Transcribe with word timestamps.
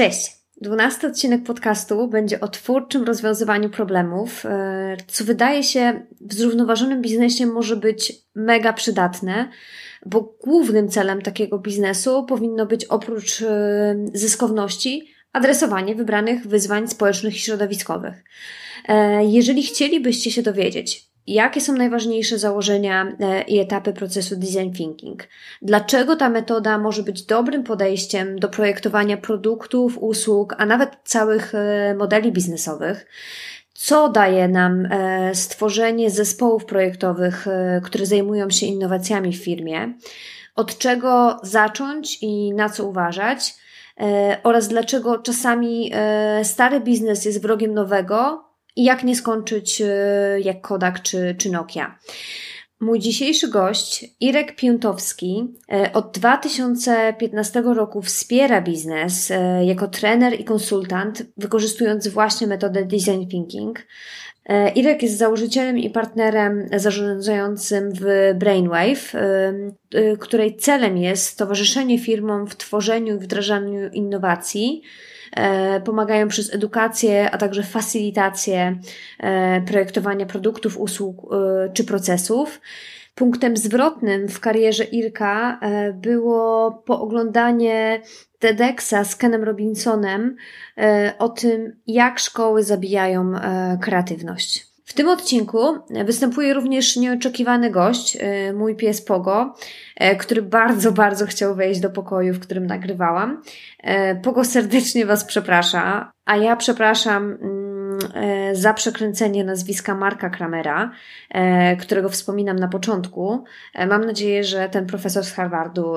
Cześć! 0.00 0.32
Dwunasty 0.60 1.06
odcinek 1.06 1.42
podcastu 1.42 2.08
będzie 2.08 2.40
o 2.40 2.48
twórczym 2.48 3.04
rozwiązywaniu 3.04 3.70
problemów, 3.70 4.46
e, 4.46 4.96
co 5.06 5.24
wydaje 5.24 5.62
się 5.62 6.06
w 6.20 6.34
zrównoważonym 6.34 7.02
biznesie 7.02 7.46
może 7.46 7.76
być 7.76 8.12
mega 8.34 8.72
przydatne, 8.72 9.48
bo 10.06 10.36
głównym 10.44 10.88
celem 10.88 11.22
takiego 11.22 11.58
biznesu 11.58 12.24
powinno 12.24 12.66
być 12.66 12.84
oprócz 12.84 13.42
e, 13.42 13.96
zyskowności 14.14 15.08
adresowanie 15.32 15.94
wybranych 15.94 16.46
wyzwań 16.46 16.88
społecznych 16.88 17.36
i 17.36 17.38
środowiskowych. 17.38 18.24
E, 18.88 19.24
jeżeli 19.24 19.62
chcielibyście 19.62 20.30
się 20.30 20.42
dowiedzieć, 20.42 21.09
Jakie 21.26 21.60
są 21.60 21.72
najważniejsze 21.72 22.38
założenia 22.38 23.16
e, 23.20 23.42
i 23.42 23.58
etapy 23.58 23.92
procesu 23.92 24.36
design 24.36 24.70
thinking? 24.70 25.28
Dlaczego 25.62 26.16
ta 26.16 26.28
metoda 26.28 26.78
może 26.78 27.02
być 27.02 27.22
dobrym 27.22 27.64
podejściem 27.64 28.38
do 28.38 28.48
projektowania 28.48 29.16
produktów, 29.16 29.98
usług, 29.98 30.54
a 30.58 30.66
nawet 30.66 30.96
całych 31.04 31.54
e, 31.54 31.94
modeli 31.98 32.32
biznesowych? 32.32 33.06
Co 33.74 34.08
daje 34.08 34.48
nam 34.48 34.86
e, 34.86 35.34
stworzenie 35.34 36.10
zespołów 36.10 36.64
projektowych, 36.64 37.46
które 37.82 38.06
zajmują 38.06 38.50
się 38.50 38.66
innowacjami 38.66 39.32
w 39.32 39.44
firmie? 39.44 39.94
Od 40.56 40.78
czego 40.78 41.40
zacząć 41.42 42.18
i 42.22 42.52
na 42.52 42.68
co 42.68 42.86
uważać? 42.86 43.54
Oraz 44.42 44.68
dlaczego 44.68 45.18
czasami 45.18 45.92
stary 46.42 46.80
biznes 46.80 47.24
jest 47.24 47.42
wrogiem 47.42 47.74
nowego, 47.74 48.49
i 48.80 48.84
jak 48.84 49.04
nie 49.04 49.16
skończyć 49.16 49.80
e, 49.80 50.40
jak 50.40 50.60
Kodak 50.60 51.02
czy, 51.02 51.34
czy 51.38 51.50
Nokia. 51.50 51.98
Mój 52.80 52.98
dzisiejszy 52.98 53.48
gość, 53.48 54.04
Irek 54.20 54.56
Piętowski, 54.56 55.54
e, 55.72 55.92
od 55.92 56.18
2015 56.18 57.60
roku 57.60 58.02
wspiera 58.02 58.60
biznes 58.60 59.30
e, 59.30 59.64
jako 59.64 59.88
trener 59.88 60.40
i 60.40 60.44
konsultant, 60.44 61.22
wykorzystując 61.36 62.08
właśnie 62.08 62.46
metodę 62.46 62.84
design 62.84 63.26
thinking. 63.30 63.86
Irek 64.74 65.02
jest 65.02 65.18
założycielem 65.18 65.78
i 65.78 65.90
partnerem 65.90 66.66
zarządzającym 66.76 67.92
w 67.92 68.34
Brainwave, 68.34 69.12
której 70.18 70.56
celem 70.56 70.96
jest 70.96 71.38
towarzyszenie 71.38 71.98
firmom 71.98 72.46
w 72.46 72.56
tworzeniu 72.56 73.16
i 73.16 73.18
wdrażaniu 73.18 73.90
innowacji, 73.92 74.82
pomagają 75.84 76.28
przez 76.28 76.54
edukację, 76.54 77.30
a 77.30 77.38
także 77.38 77.62
facylitację 77.62 78.78
e, 79.18 79.60
projektowania 79.60 80.26
produktów, 80.26 80.78
usług 80.78 81.32
e, 81.32 81.72
czy 81.72 81.84
procesów. 81.84 82.60
Punktem 83.14 83.56
zwrotnym 83.56 84.28
w 84.28 84.40
karierze 84.40 84.84
Irka 84.84 85.60
było 85.94 86.72
pooglądanie 86.72 88.02
TEDxa 88.38 89.04
z 89.04 89.16
Kenem 89.16 89.44
Robinsonem 89.44 90.36
o 91.18 91.28
tym, 91.28 91.76
jak 91.86 92.18
szkoły 92.18 92.62
zabijają 92.62 93.32
kreatywność. 93.80 94.69
W 94.90 94.92
tym 94.92 95.08
odcinku 95.08 95.58
występuje 96.04 96.54
również 96.54 96.96
nieoczekiwany 96.96 97.70
gość, 97.70 98.16
e, 98.20 98.52
mój 98.52 98.76
pies 98.76 99.02
Pogo, 99.02 99.54
e, 99.96 100.16
który 100.16 100.42
bardzo, 100.42 100.92
bardzo 100.92 101.26
chciał 101.26 101.54
wejść 101.54 101.80
do 101.80 101.90
pokoju, 101.90 102.34
w 102.34 102.40
którym 102.40 102.66
nagrywałam. 102.66 103.42
E, 103.78 104.14
Pogo 104.14 104.44
serdecznie 104.44 105.06
Was 105.06 105.24
przeprasza, 105.24 106.12
a 106.24 106.36
ja 106.36 106.56
przepraszam 106.56 107.38
mm, 107.42 107.98
za 108.52 108.74
przekręcenie 108.74 109.44
nazwiska 109.44 109.94
Marka 109.94 110.30
Kramera, 110.30 110.90
którego 111.80 112.08
wspominam 112.08 112.56
na 112.56 112.68
początku. 112.68 113.44
Mam 113.88 114.04
nadzieję, 114.04 114.44
że 114.44 114.68
ten 114.68 114.86
profesor 114.86 115.24
z 115.24 115.32
Harvardu 115.32 115.94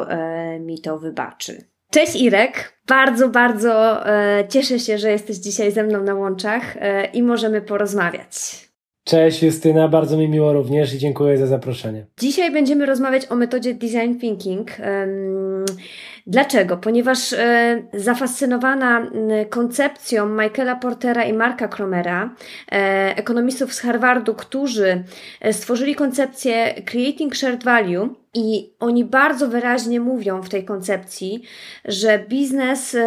mi 0.59 0.81
to 0.81 0.99
wybaczy. 0.99 1.65
Cześć 1.91 2.15
Irek, 2.15 2.79
bardzo, 2.87 3.29
bardzo 3.29 4.03
cieszę 4.49 4.79
się, 4.79 4.97
że 4.97 5.11
jesteś 5.11 5.37
dzisiaj 5.37 5.71
ze 5.71 5.83
mną 5.83 6.03
na 6.03 6.13
łączach 6.13 6.75
i 7.13 7.23
możemy 7.23 7.61
porozmawiać. 7.61 8.72
Cześć 9.03 9.43
Justyna, 9.43 9.87
bardzo 9.87 10.17
mi 10.17 10.29
miło 10.29 10.53
również 10.53 10.93
i 10.93 10.97
dziękuję 10.97 11.37
za 11.37 11.47
zaproszenie. 11.47 12.05
Dzisiaj 12.19 12.51
będziemy 12.51 12.85
rozmawiać 12.85 13.31
o 13.31 13.35
metodzie 13.35 13.73
design 13.73 14.19
thinking. 14.19 14.71
Dlaczego? 16.27 16.77
Ponieważ 16.77 17.33
e, 17.33 17.83
zafascynowana 17.93 19.07
koncepcją 19.49 20.29
Michaela 20.29 20.75
Portera 20.75 21.23
i 21.23 21.33
Marka 21.33 21.67
Kromera, 21.67 22.35
e, 22.71 23.17
ekonomistów 23.17 23.73
z 23.73 23.79
Harvardu, 23.79 24.33
którzy 24.35 25.03
e, 25.41 25.53
stworzyli 25.53 25.95
koncepcję 25.95 26.73
Creating 26.85 27.35
Shared 27.35 27.63
Value, 27.63 28.23
i 28.35 28.73
oni 28.79 29.05
bardzo 29.05 29.47
wyraźnie 29.47 29.99
mówią 29.99 30.41
w 30.41 30.49
tej 30.49 30.65
koncepcji, 30.65 31.43
że 31.85 32.19
biznes 32.29 32.97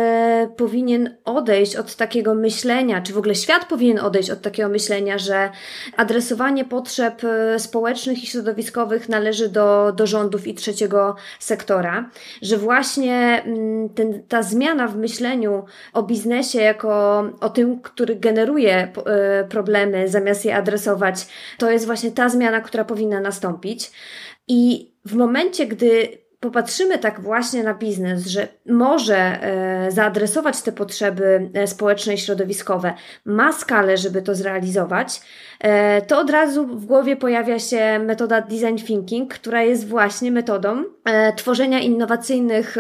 powinien 0.56 1.16
odejść 1.25 1.76
od 1.76 1.97
takiego 1.97 2.34
myślenia, 2.34 3.03
czy 3.03 3.12
w 3.12 3.19
ogóle 3.19 3.34
świat 3.34 3.65
powinien 3.65 3.99
odejść 3.99 4.31
od 4.31 4.43
takiego 4.43 4.69
myślenia, 4.69 5.19
że 5.19 5.50
adresowanie 5.97 6.65
potrzeb 6.65 7.22
społecznych 7.59 8.25
i 8.25 8.26
środowiskowych 8.26 9.09
należy 9.09 9.49
do, 9.49 9.93
do 9.97 10.06
rządów 10.06 10.47
i 10.47 10.55
trzeciego 10.55 11.16
sektora, 11.38 12.10
że 12.43 12.56
właśnie 12.56 13.06
mm, 13.15 13.89
ten, 13.89 14.22
ta 14.28 14.43
zmiana 14.43 14.89
w 14.89 14.97
myśleniu 14.97 15.65
o 15.93 16.03
biznesie 16.03 16.61
jako 16.61 17.19
o 17.41 17.49
tym, 17.49 17.81
który 17.81 18.17
generuje 18.17 18.93
e, 19.06 19.44
problemy, 19.44 20.09
zamiast 20.09 20.44
je 20.44 20.56
adresować, 20.56 21.27
to 21.59 21.71
jest 21.71 21.87
właśnie 21.87 22.11
ta 22.11 22.28
zmiana, 22.28 22.61
która 22.61 22.84
powinna 22.84 23.21
nastąpić. 23.21 23.91
I 24.49 24.93
w 25.05 25.15
momencie, 25.15 25.67
gdy 25.67 26.19
popatrzymy 26.41 26.98
tak 26.98 27.20
właśnie 27.20 27.62
na 27.62 27.74
biznes, 27.74 28.26
że 28.26 28.48
może 28.66 29.16
e, 29.16 29.91
zaadresować 29.91 30.62
te 30.62 30.72
potrzeby 30.72 31.50
e, 31.54 31.66
społeczne 31.66 32.14
i 32.14 32.19
środowiskowe, 32.19 32.94
ma 33.24 33.52
skalę, 33.52 33.97
żeby 33.97 34.22
to 34.22 34.34
zrealizować, 34.34 35.20
e, 35.60 36.02
to 36.02 36.19
od 36.20 36.30
razu 36.30 36.66
w 36.66 36.86
głowie 36.86 37.16
pojawia 37.16 37.58
się 37.58 37.98
metoda 37.98 38.41
design 38.41 38.76
thinking, 38.86 39.34
która 39.34 39.62
jest 39.62 39.88
właśnie 39.88 40.32
metodą 40.32 40.84
tworzenia 41.36 41.80
innowacyjnych 41.80 42.76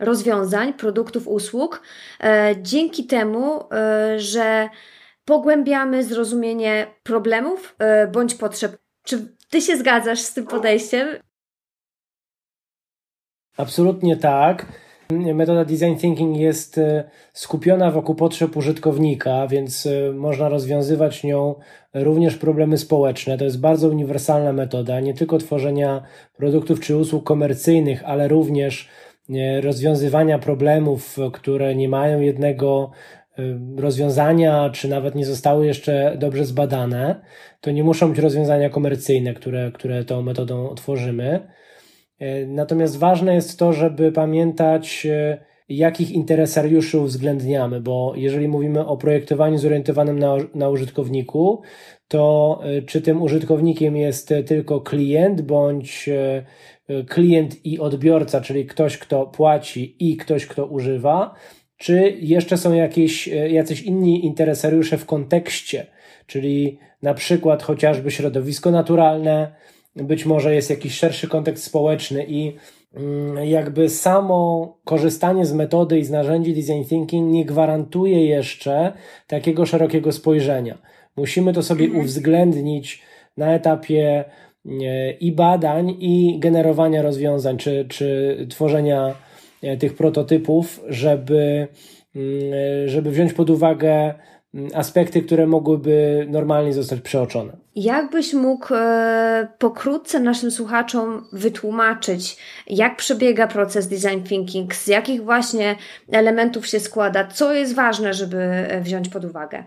rozwiązań, 0.00 0.74
produktów, 0.74 1.28
usług, 1.28 1.82
dzięki 2.62 3.06
temu, 3.06 3.64
że 4.16 4.68
pogłębiamy 5.24 6.04
zrozumienie 6.04 6.86
problemów 7.02 7.76
bądź 8.12 8.34
potrzeb. 8.34 8.76
Czy 9.02 9.36
ty 9.50 9.60
się 9.60 9.76
zgadzasz 9.76 10.20
z 10.20 10.34
tym 10.34 10.46
podejściem? 10.46 11.08
Absolutnie 13.56 14.16
tak. 14.16 14.66
Metoda 15.10 15.64
design 15.64 15.96
thinking 15.96 16.36
jest 16.36 16.78
e, 16.78 17.04
skupiona 17.32 17.90
wokół 17.90 18.14
potrzeb 18.14 18.56
użytkownika, 18.56 19.46
więc 19.46 19.86
e, 19.86 20.12
można 20.12 20.48
rozwiązywać 20.48 21.24
nią 21.24 21.54
również 21.94 22.36
problemy 22.36 22.78
społeczne. 22.78 23.38
To 23.38 23.44
jest 23.44 23.60
bardzo 23.60 23.88
uniwersalna 23.88 24.52
metoda, 24.52 25.00
nie 25.00 25.14
tylko 25.14 25.38
tworzenia 25.38 26.02
produktów 26.36 26.80
czy 26.80 26.96
usług 26.96 27.24
komercyjnych, 27.24 28.02
ale 28.04 28.28
również 28.28 28.88
e, 29.30 29.60
rozwiązywania 29.60 30.38
problemów, 30.38 31.16
które 31.32 31.74
nie 31.74 31.88
mają 31.88 32.20
jednego 32.20 32.90
rozwiązania, 33.76 34.70
czy 34.72 34.88
nawet 34.88 35.14
nie 35.14 35.26
zostały 35.26 35.66
jeszcze 35.66 36.16
dobrze 36.18 36.44
zbadane. 36.44 37.20
To 37.60 37.70
nie 37.70 37.84
muszą 37.84 38.08
być 38.08 38.18
rozwiązania 38.18 38.70
komercyjne, 38.70 39.34
które, 39.34 39.72
które 39.72 40.04
tą 40.04 40.22
metodą 40.22 40.74
tworzymy 40.74 41.40
natomiast 42.46 42.98
ważne 42.98 43.34
jest 43.34 43.58
to, 43.58 43.72
żeby 43.72 44.12
pamiętać, 44.12 45.06
e, 45.06 45.38
jakich 45.68 46.10
interesariuszy 46.10 46.98
uwzględniamy, 46.98 47.80
bo 47.80 48.12
jeżeli 48.16 48.48
mówimy 48.48 48.86
o 48.86 48.96
projektowaniu 48.96 49.58
zorientowanym 49.58 50.18
na, 50.18 50.36
na 50.54 50.68
użytkowniku, 50.68 51.62
to 52.08 52.60
e, 52.64 52.82
czy 52.82 53.02
tym 53.02 53.22
użytkownikiem 53.22 53.96
jest 53.96 54.34
tylko 54.46 54.80
klient, 54.80 55.40
bądź 55.40 56.08
klient 57.08 57.66
i 57.66 57.78
odbiorca, 57.78 58.40
czyli 58.40 58.66
ktoś, 58.66 58.98
kto 58.98 59.26
płaci 59.26 59.96
i 60.10 60.16
ktoś, 60.16 60.46
kto 60.46 60.66
używa, 60.66 61.34
czy 61.76 62.16
jeszcze 62.20 62.56
są 62.56 62.72
jakieś, 62.72 63.28
jacyś 63.28 63.82
inni 63.82 64.26
interesariusze 64.26 64.98
w 64.98 65.06
kontekście, 65.06 65.86
czyli 66.26 66.78
na 67.02 67.14
przykład 67.14 67.62
chociażby 67.62 68.10
środowisko 68.10 68.70
naturalne, 68.70 69.54
być 69.96 70.26
może 70.26 70.54
jest 70.54 70.70
jakiś 70.70 70.94
szerszy 70.94 71.28
kontekst 71.28 71.64
społeczny 71.64 72.24
i 72.28 72.56
mm, 72.94 73.46
jakby 73.46 73.88
samo 73.88 74.78
korzystanie 74.84 75.46
z 75.46 75.52
metody 75.52 75.98
i 75.98 76.04
z 76.04 76.10
narzędzi 76.10 76.54
design 76.54 76.84
thinking 76.88 77.32
nie 77.32 77.44
gwarantuje 77.44 78.26
jeszcze 78.26 78.92
takiego 79.26 79.66
szerokiego 79.66 80.12
spojrzenia. 80.12 80.78
Musimy 81.16 81.52
to 81.52 81.62
sobie 81.62 81.84
mhm. 81.84 82.04
uwzględnić 82.04 83.02
na 83.36 83.54
etapie 83.54 84.24
i 85.20 85.32
badań, 85.32 85.96
i 86.00 86.38
generowania 86.38 87.02
rozwiązań, 87.02 87.56
czy, 87.56 87.86
czy 87.88 88.36
tworzenia 88.50 89.14
e, 89.62 89.76
tych 89.76 89.94
prototypów, 89.94 90.80
żeby, 90.88 91.68
mm, 92.16 92.88
żeby 92.88 93.10
wziąć 93.10 93.32
pod 93.32 93.50
uwagę 93.50 94.14
aspekty, 94.74 95.22
które 95.22 95.46
mogłyby 95.46 96.26
normalnie 96.30 96.72
zostać 96.72 97.00
przeoczone. 97.00 97.56
Jakbyś 97.76 98.34
mógł 98.34 98.74
e, 98.74 99.48
pokrótce 99.58 100.20
naszym 100.20 100.50
słuchaczom 100.50 101.26
wytłumaczyć, 101.32 102.36
jak 102.66 102.96
przebiega 102.96 103.46
proces 103.46 103.88
design 103.88 104.22
thinking, 104.28 104.74
z 104.74 104.86
jakich 104.86 105.24
właśnie 105.24 105.76
elementów 106.12 106.66
się 106.66 106.80
składa, 106.80 107.26
co 107.26 107.54
jest 107.54 107.74
ważne, 107.74 108.14
żeby 108.14 108.38
e, 108.38 108.80
wziąć 108.80 109.08
pod 109.08 109.24
uwagę? 109.24 109.64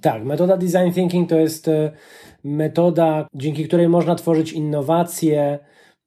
Tak, 0.00 0.24
metoda 0.24 0.56
design 0.56 0.92
thinking 0.94 1.28
to 1.28 1.36
jest 1.36 1.70
metoda, 2.44 3.26
dzięki 3.34 3.64
której 3.68 3.88
można 3.88 4.14
tworzyć 4.14 4.52
innowacje 4.52 5.58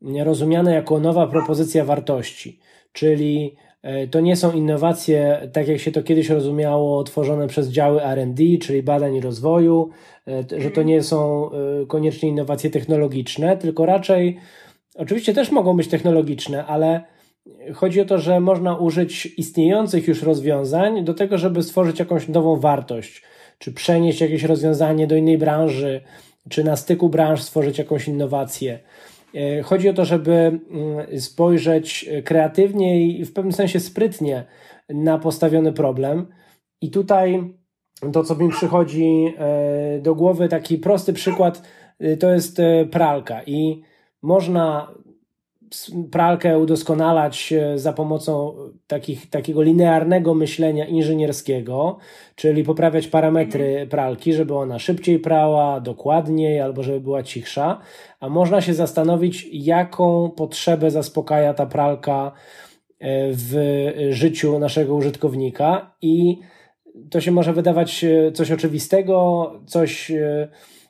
rozumiane 0.02 0.74
jako 0.74 1.00
nowa 1.00 1.28
propozycja 1.28 1.86
wartości. 1.86 2.60
Czyli 2.92 3.56
e, 3.56 3.75
to 4.12 4.20
nie 4.20 4.36
są 4.36 4.52
innowacje, 4.52 5.50
tak 5.54 5.68
jak 5.68 5.80
się 5.80 5.92
to 5.92 6.04
kiedyś 6.04 6.30
rozumiało, 6.30 7.04
tworzone 7.04 7.48
przez 7.48 7.70
działy 7.70 8.02
RD, 8.16 8.44
czyli 8.62 8.84
badań 8.84 9.16
i 9.16 9.22
rozwoju, 9.22 9.90
e, 10.28 10.62
że 10.62 10.72
to 10.72 10.84
nie 10.84 11.04
są 11.04 11.50
e, 11.52 11.86
koniecznie 11.88 12.30
innowacje 12.30 12.70
technologiczne, 12.70 13.58
tylko 13.58 13.86
raczej, 13.86 14.38
oczywiście 14.96 15.34
też 15.34 15.52
mogą 15.52 15.78
być 15.78 15.88
technologiczne, 15.88 16.66
ale 16.66 17.02
chodzi 17.74 18.02
o 18.02 18.06
to, 18.06 18.18
że 18.18 18.40
można 18.40 18.78
użyć 18.78 19.26
istniejących 19.38 20.08
już 20.08 20.24
rozwiązań 20.24 21.04
do 21.04 21.14
tego, 21.14 21.38
żeby 21.38 21.64
stworzyć 21.64 22.00
jakąś 22.00 22.28
nową 22.28 22.60
wartość 22.60 23.22
czy 23.60 23.74
przenieść 23.74 24.22
jakieś 24.22 24.44
rozwiązanie 24.44 25.08
do 25.08 25.16
innej 25.16 25.38
branży, 25.38 26.02
czy 26.50 26.64
na 26.64 26.76
styku 26.76 27.10
branż 27.10 27.42
stworzyć 27.42 27.78
jakąś 27.78 28.08
innowację. 28.08 28.80
E, 29.36 29.62
chodzi 29.64 29.90
o 29.90 29.94
to, 29.94 30.06
żeby 30.06 30.32
mm, 30.32 31.20
spojrzeć 31.20 32.10
kreatywnie 32.26 33.08
i 33.08 33.26
w 33.26 33.34
pewnym 33.34 33.54
sensie 33.54 33.80
sprytnie 33.80 34.46
na 34.90 35.18
postawiony 35.18 35.74
problem. 35.74 36.28
I 36.82 36.92
tutaj 36.92 37.54
to, 38.14 38.24
co 38.24 38.36
mi 38.36 38.50
przychodzi 38.50 39.34
e, 39.38 40.00
do 40.00 40.16
głowy, 40.16 40.50
taki 40.50 40.78
prosty 40.78 41.14
przykład, 41.14 41.62
e, 42.00 42.18
to 42.18 42.34
jest 42.34 42.62
pralka. 42.92 43.44
I 43.44 43.82
można 44.22 44.96
pralkę 46.12 46.60
udoskonalać 46.60 47.54
e, 47.54 47.80
za 47.80 47.94
pomocą 47.94 48.56
takich, 48.88 49.30
takiego 49.30 49.62
linearnego 49.62 50.34
myślenia 50.34 50.86
inżynierskiego, 50.86 51.98
czyli 52.36 52.64
poprawiać 52.64 53.08
parametry 53.08 53.66
mhm. 53.66 53.90
pralki, 53.90 54.34
żeby 54.34 54.56
ona 54.56 54.80
szybciej 54.80 55.20
prała, 55.20 55.80
dokładniej 55.80 56.62
albo 56.62 56.84
żeby 56.84 57.02
była 57.02 57.24
cichsza, 57.24 57.82
a 58.20 58.30
można 58.30 58.62
się 58.62 58.74
zastanowić, 58.74 59.48
jaką 59.52 60.30
potrzebę 60.30 60.92
zaspokaja 60.92 61.54
ta 61.54 61.66
pralka 61.66 62.32
e, 63.00 63.30
w 63.32 63.56
życiu 64.10 64.60
naszego 64.60 64.96
użytkownika 64.96 65.96
i 66.02 66.40
to 67.12 67.22
się 67.22 67.32
może 67.32 67.54
wydawać 67.54 68.04
e, 68.04 68.32
coś 68.32 68.52
oczywistego, 68.52 69.52
coś 69.66 70.12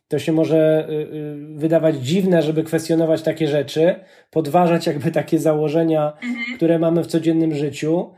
to 0.07 0.19
się 0.19 0.31
może 0.31 0.87
y, 0.89 0.93
y, 0.93 1.57
wydawać 1.57 1.95
dziwne, 1.95 2.41
żeby 2.41 2.63
kwestionować 2.63 3.21
takie 3.21 3.47
rzeczy, 3.47 3.95
podważać 4.31 4.87
jakby 4.87 5.11
takie 5.11 5.39
założenia, 5.39 6.13
mhm. 6.13 6.45
które 6.55 6.79
mamy 6.79 7.03
w 7.03 7.07
codziennym 7.07 7.55
życiu. 7.55 8.09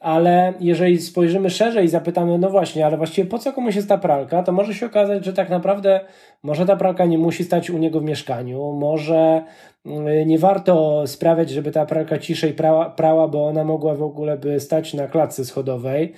Ale 0.00 0.54
jeżeli 0.60 0.98
spojrzymy 0.98 1.50
szerzej 1.50 1.84
i 1.84 1.88
zapytamy, 1.88 2.38
no 2.38 2.50
właśnie, 2.50 2.86
ale 2.86 2.96
właściwie 2.96 3.28
po 3.28 3.38
co 3.38 3.52
komuś 3.52 3.76
jest 3.76 3.88
ta 3.88 3.98
pralka, 3.98 4.42
to 4.42 4.52
może 4.52 4.74
się 4.74 4.86
okazać, 4.86 5.24
że 5.24 5.32
tak 5.32 5.50
naprawdę 5.50 6.00
może 6.42 6.66
ta 6.66 6.76
pralka 6.76 7.04
nie 7.04 7.18
musi 7.18 7.44
stać 7.44 7.70
u 7.70 7.78
niego 7.78 8.00
w 8.00 8.04
mieszkaniu, 8.04 8.72
może 8.72 9.42
y, 9.86 10.26
nie 10.26 10.38
warto 10.38 11.06
sprawiać, 11.06 11.50
żeby 11.50 11.72
ta 11.72 11.86
pralka 11.86 12.18
ciszej 12.18 12.52
prała, 12.52 12.90
prała, 12.90 13.28
bo 13.28 13.46
ona 13.46 13.64
mogła 13.64 13.94
w 13.94 14.02
ogóle 14.02 14.38
by 14.38 14.60
stać 14.60 14.94
na 14.94 15.08
klatce 15.08 15.44
schodowej 15.44 16.12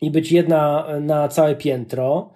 i 0.00 0.10
być 0.10 0.32
jedna 0.32 0.86
na 1.00 1.28
całe 1.28 1.54
piętro. 1.54 2.30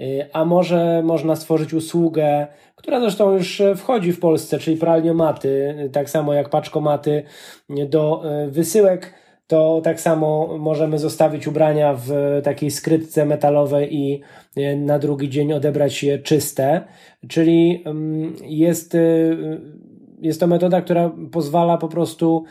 Y, 0.00 0.28
a 0.32 0.44
może 0.44 1.02
można 1.02 1.36
stworzyć 1.36 1.74
usługę, 1.74 2.46
która 2.74 3.00
zresztą 3.00 3.32
już 3.32 3.62
wchodzi 3.76 4.12
w 4.12 4.20
Polsce, 4.20 4.58
czyli 4.58 4.76
pralniomaty, 4.76 5.74
tak 5.92 6.10
samo 6.10 6.34
jak 6.34 6.48
paczkomaty 6.48 7.22
do 7.88 8.22
y, 8.44 8.50
wysyłek, 8.50 9.14
to 9.46 9.80
tak 9.84 10.00
samo 10.00 10.58
możemy 10.58 10.98
zostawić 10.98 11.46
ubrania 11.46 11.94
w 11.94 12.40
takiej 12.44 12.70
skrytce 12.70 13.24
metalowej 13.24 13.96
i 13.96 14.22
y, 14.58 14.76
na 14.76 14.98
drugi 14.98 15.30
dzień 15.30 15.52
odebrać 15.52 16.02
je 16.02 16.18
czyste, 16.18 16.84
czyli 17.28 17.82
mm, 17.86 18.34
jest 18.42 18.96
jest 20.20 20.40
to 20.40 20.46
metoda, 20.46 20.80
która 20.80 21.10
pozwala 21.32 21.78
po 21.78 21.88
prostu 21.88 22.44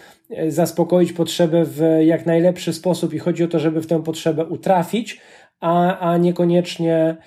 zaspokoić 0.47 1.13
potrzebę 1.13 1.65
w 1.65 1.81
jak 2.01 2.25
najlepszy 2.25 2.73
sposób 2.73 3.13
i 3.13 3.19
chodzi 3.19 3.43
o 3.43 3.47
to, 3.47 3.59
żeby 3.59 3.81
w 3.81 3.87
tę 3.87 4.03
potrzebę 4.03 4.45
utrafić, 4.45 5.21
a, 5.59 5.99
a 5.99 6.17
niekoniecznie 6.17 7.17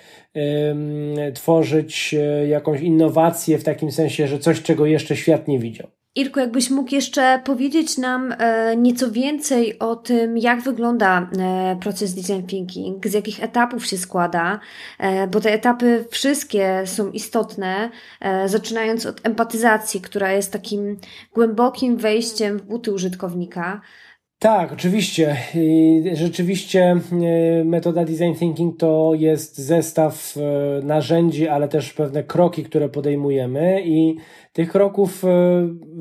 tworzyć 1.35 2.13
e, 2.13 2.47
jakąś 2.47 2.81
innowację 2.81 3.57
w 3.57 3.63
takim 3.63 3.91
sensie, 3.91 4.27
że 4.27 4.39
coś, 4.39 4.61
czego 4.61 4.85
jeszcze 4.85 5.15
świat 5.15 5.47
nie 5.47 5.59
widział. 5.59 5.87
Irku, 6.15 6.39
jakbyś 6.39 6.69
mógł 6.69 6.95
jeszcze 6.95 7.41
powiedzieć 7.45 7.97
nam 7.97 8.35
e, 8.39 8.75
nieco 8.77 9.11
więcej 9.11 9.79
o 9.79 9.95
tym, 9.95 10.37
jak 10.37 10.61
wygląda 10.61 11.29
e, 11.39 11.77
proces 11.81 12.13
design 12.13 12.47
thinking, 12.47 13.07
z 13.07 13.13
jakich 13.13 13.43
etapów 13.43 13.85
się 13.85 13.97
składa, 13.97 14.59
bo 15.31 15.39
te 15.39 15.53
etapy 15.53 16.05
wszystkie 16.09 16.81
są 16.85 17.11
istotne, 17.11 17.89
zaczynając 18.45 19.05
od 19.05 19.27
empatyzacji, 19.27 20.01
która 20.01 20.31
jest 20.31 20.53
takim 20.53 20.97
głębokim 21.33 21.97
wejściem 21.97 22.57
w 22.57 22.61
buty 22.61 22.91
użytkownika. 22.91 23.81
Tak, 24.39 24.73
oczywiście. 24.73 25.37
Rzeczywiście 26.13 26.81
e, 26.81 27.63
metoda 27.63 28.05
design 28.05 28.33
thinking 28.33 28.79
to 28.79 29.11
jest 29.15 29.57
zestaw 29.57 30.35
e, 30.37 30.85
narzędzi, 30.85 31.47
ale 31.47 31.67
też 31.67 31.93
pewne 31.93 32.23
kroki, 32.23 32.63
które 32.63 32.89
podejmujemy 32.89 33.81
i 33.85 34.17
tych 34.53 34.71
kroków 34.71 35.25
e, 35.25 35.27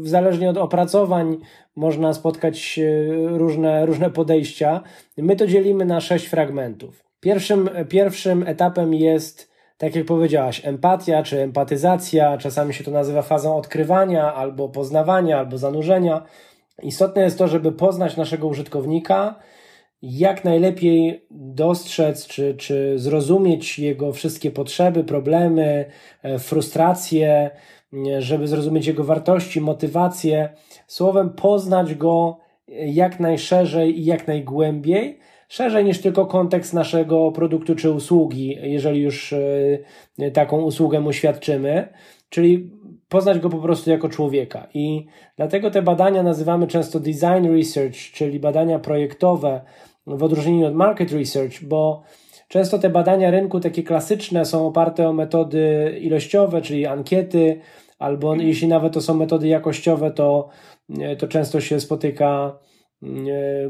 zależnie 0.02 0.50
od 0.50 0.56
opracowań 0.56 1.37
można 1.76 2.14
spotkać 2.14 2.81
różne, 3.26 3.86
różne 3.86 4.10
podejścia. 4.10 4.82
My 5.17 5.36
to 5.36 5.46
dzielimy 5.46 5.84
na 5.84 6.01
sześć 6.01 6.27
fragmentów. 6.27 7.05
Pierwszym, 7.20 7.70
pierwszym 7.89 8.43
etapem 8.46 8.94
jest, 8.94 9.51
tak 9.79 9.96
jak 9.96 10.05
powiedziałaś, 10.05 10.60
empatia 10.65 11.22
czy 11.22 11.43
empatyzacja, 11.43 12.39
czasami 12.39 12.74
się 12.74 12.84
to 12.84 12.91
nazywa 12.91 13.22
fazą 13.22 13.56
odkrywania 13.56 14.34
albo 14.34 14.69
poznawania, 14.69 15.39
albo 15.39 15.58
zanurzenia 15.58 16.22
Istotne 16.82 17.23
jest 17.23 17.39
to, 17.39 17.49
żeby 17.49 17.73
poznać 17.73 18.17
naszego 18.17 18.47
użytkownika, 18.47 19.39
jak 20.03 20.44
najlepiej 20.44 21.27
dostrzec 21.31 22.27
czy, 22.27 22.55
czy 22.55 22.99
zrozumieć 22.99 23.79
jego 23.79 24.13
wszystkie 24.13 24.51
potrzeby, 24.51 25.05
problemy, 25.05 25.85
e, 26.23 26.39
frustracje, 26.39 27.51
żeby 28.19 28.49
zrozumieć 28.49 28.87
jego 28.87 29.05
wartości, 29.05 29.61
motywacje. 29.61 30.49
Słowem, 30.87 31.31
poznać 31.31 31.94
go 31.94 32.39
jak 32.87 33.20
najszerzej 33.20 34.01
i 34.01 34.05
jak 34.05 34.27
najgłębiej, 34.27 35.19
szerzej 35.49 35.85
niż 35.85 36.01
tylko 36.01 36.27
kontekst 36.27 36.75
naszego 36.75 37.32
produktu 37.32 37.75
czy 37.75 37.91
usługi, 37.91 38.58
jeżeli 38.63 39.01
już 39.01 39.32
e, 40.19 40.31
taką 40.31 40.63
usługę 40.63 41.01
mu 41.01 41.13
świadczymy. 41.13 41.89
Czyli 42.29 42.70
poznać 43.08 43.38
go 43.38 43.48
po 43.48 43.58
prostu 43.58 43.91
jako 43.91 44.08
człowieka. 44.08 44.67
I 44.74 45.06
dlatego 45.36 45.70
te 45.70 45.82
badania 45.82 46.22
nazywamy 46.22 46.67
często 46.67 47.00
design 47.00 47.56
research, 47.56 47.96
czyli 47.96 48.41
badania 48.41 48.79
projektowe, 48.79 49.60
w 50.06 50.22
odróżnieniu 50.22 50.67
od 50.67 50.74
market 50.74 51.12
research, 51.12 51.62
bo 51.62 52.03
często 52.48 52.79
te 52.79 52.91
badania 52.91 53.31
rynku, 53.31 53.60
takie 53.60 53.82
klasyczne, 53.82 54.44
są 54.44 54.67
oparte 54.67 55.08
o 55.08 55.12
metody 55.12 55.94
ilościowe, 56.00 56.62
czyli 56.62 56.86
ankiety, 56.86 57.60
albo 57.98 58.34
jeśli 58.34 58.69
nawet 58.69 58.93
to 58.93 59.00
są 59.00 59.15
metody 59.15 59.48
jakościowe, 59.48 60.10
to, 60.10 60.48
to 61.19 61.29
często 61.29 61.60
się 61.60 61.81
spotyka 61.81 62.58
e, 63.03 63.06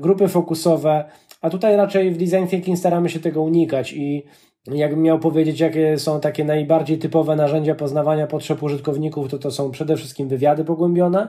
grupy 0.01 0.29
fokusowe, 0.29 1.05
a 1.41 1.51
tutaj 1.51 1.77
raczej 1.77 2.11
w 2.11 2.17
design 2.17 2.47
thinking 2.47 2.79
staramy 2.79 3.09
się 3.09 3.21
tego 3.21 3.43
unikać 3.43 3.93
i 3.93 4.25
jakbym 4.67 5.03
miał 5.03 5.19
powiedzieć, 5.19 5.61
jakie 5.61 5.99
są 5.99 6.21
takie 6.21 6.45
najbardziej 6.45 6.99
typowe 6.99 7.37
narzędzia 7.37 7.75
poznawania 7.75 8.27
potrzeb 8.27 8.63
użytkowników, 8.63 9.31
to 9.31 9.39
to 9.39 9.51
są 9.51 9.71
przede 9.71 9.97
wszystkim 9.97 10.29
wywiady 10.29 10.65
pogłębione, 10.65 11.29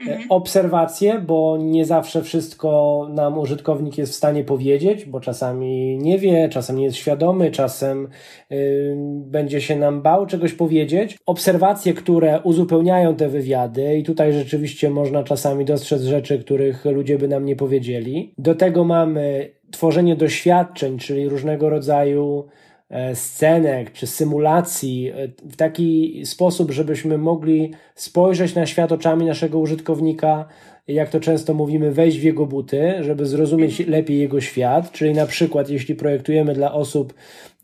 Mhm. 0.00 0.26
Obserwacje, 0.28 1.18
bo 1.18 1.56
nie 1.60 1.84
zawsze 1.84 2.22
wszystko 2.22 3.06
nam 3.10 3.38
użytkownik 3.38 3.98
jest 3.98 4.12
w 4.12 4.16
stanie 4.16 4.44
powiedzieć, 4.44 5.04
bo 5.04 5.20
czasami 5.20 5.98
nie 5.98 6.18
wie, 6.18 6.48
czasem 6.48 6.76
nie 6.76 6.84
jest 6.84 6.96
świadomy, 6.96 7.50
czasem 7.50 8.08
yy, 8.50 8.96
będzie 9.26 9.60
się 9.60 9.76
nam 9.76 10.02
bał 10.02 10.26
czegoś 10.26 10.52
powiedzieć. 10.52 11.18
Obserwacje, 11.26 11.94
które 11.94 12.40
uzupełniają 12.42 13.16
te 13.16 13.28
wywiady, 13.28 13.96
i 13.96 14.02
tutaj 14.02 14.32
rzeczywiście 14.32 14.90
można 14.90 15.24
czasami 15.24 15.64
dostrzec 15.64 16.02
rzeczy, 16.02 16.38
których 16.38 16.84
ludzie 16.84 17.18
by 17.18 17.28
nam 17.28 17.44
nie 17.44 17.56
powiedzieli. 17.56 18.34
Do 18.38 18.54
tego 18.54 18.84
mamy 18.84 19.50
tworzenie 19.70 20.16
doświadczeń, 20.16 20.98
czyli 20.98 21.28
różnego 21.28 21.70
rodzaju 21.70 22.48
E, 22.90 23.14
scenek 23.14 23.92
czy 23.92 24.06
symulacji 24.06 25.08
e, 25.08 25.28
w 25.28 25.56
taki 25.56 26.22
sposób, 26.26 26.70
żebyśmy 26.70 27.18
mogli 27.18 27.72
spojrzeć 27.94 28.54
na 28.54 28.66
świat 28.66 28.92
oczami 28.92 29.26
naszego 29.26 29.58
użytkownika, 29.58 30.48
jak 30.88 31.10
to 31.10 31.20
często 31.20 31.54
mówimy, 31.54 31.90
wejść 31.90 32.18
w 32.18 32.22
jego 32.22 32.46
buty, 32.46 32.94
żeby 33.00 33.26
zrozumieć 33.26 33.86
lepiej 33.86 34.18
jego 34.18 34.40
świat. 34.40 34.92
Czyli 34.92 35.14
na 35.14 35.26
przykład, 35.26 35.70
jeśli 35.70 35.94
projektujemy 35.94 36.54
dla 36.54 36.72
osób 36.72 37.14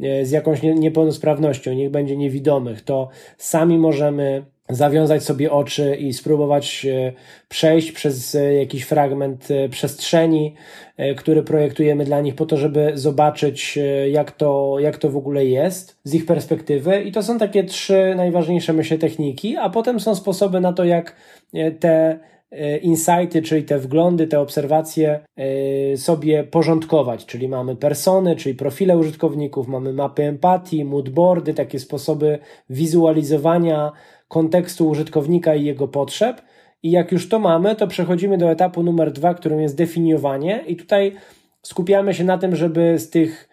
e, 0.00 0.26
z 0.26 0.30
jakąś 0.30 0.62
niepełnosprawnością, 0.62 1.72
niech 1.72 1.90
będzie 1.90 2.16
niewidomych, 2.16 2.82
to 2.82 3.08
sami 3.38 3.78
możemy 3.78 4.44
zawiązać 4.68 5.22
sobie 5.22 5.52
oczy 5.52 5.96
i 5.96 6.12
spróbować 6.12 6.86
e, 6.86 7.12
przejść 7.48 7.92
przez 7.92 8.34
e, 8.34 8.54
jakiś 8.54 8.82
fragment 8.82 9.50
e, 9.50 9.68
przestrzeni, 9.68 10.54
który 11.16 11.42
projektujemy 11.42 12.04
dla 12.04 12.20
nich 12.20 12.34
po 12.34 12.46
to, 12.46 12.56
żeby 12.56 12.92
zobaczyć, 12.94 13.78
jak 14.10 14.32
to, 14.32 14.76
jak 14.78 14.98
to 14.98 15.10
w 15.10 15.16
ogóle 15.16 15.46
jest 15.46 15.98
z 16.04 16.14
ich 16.14 16.26
perspektywy. 16.26 17.02
I 17.02 17.12
to 17.12 17.22
są 17.22 17.38
takie 17.38 17.64
trzy 17.64 18.14
najważniejsze, 18.16 18.72
myślę, 18.72 18.98
techniki, 18.98 19.56
a 19.56 19.70
potem 19.70 20.00
są 20.00 20.14
sposoby 20.14 20.60
na 20.60 20.72
to, 20.72 20.84
jak 20.84 21.16
te 21.80 22.18
insighty, 22.82 23.42
czyli 23.42 23.64
te 23.64 23.78
wglądy, 23.78 24.26
te 24.26 24.40
obserwacje 24.40 25.20
sobie 25.96 26.44
porządkować, 26.44 27.26
czyli 27.26 27.48
mamy 27.48 27.76
persony, 27.76 28.36
czyli 28.36 28.54
profile 28.54 28.98
użytkowników, 28.98 29.68
mamy 29.68 29.92
mapy 29.92 30.22
empatii, 30.22 30.84
moodboardy, 30.84 31.54
takie 31.54 31.78
sposoby 31.78 32.38
wizualizowania 32.70 33.92
kontekstu 34.34 34.88
użytkownika 34.88 35.54
i 35.54 35.64
jego 35.64 35.88
potrzeb. 35.88 36.42
I 36.82 36.90
jak 36.90 37.12
już 37.12 37.28
to 37.28 37.38
mamy, 37.38 37.76
to 37.76 37.86
przechodzimy 37.86 38.38
do 38.38 38.50
etapu 38.50 38.82
numer 38.82 39.12
dwa, 39.12 39.34
którym 39.34 39.60
jest 39.60 39.76
definiowanie, 39.76 40.64
i 40.66 40.76
tutaj 40.76 41.12
skupiamy 41.62 42.14
się 42.14 42.24
na 42.24 42.38
tym, 42.38 42.56
żeby 42.56 42.98
z 42.98 43.10
tych 43.10 43.48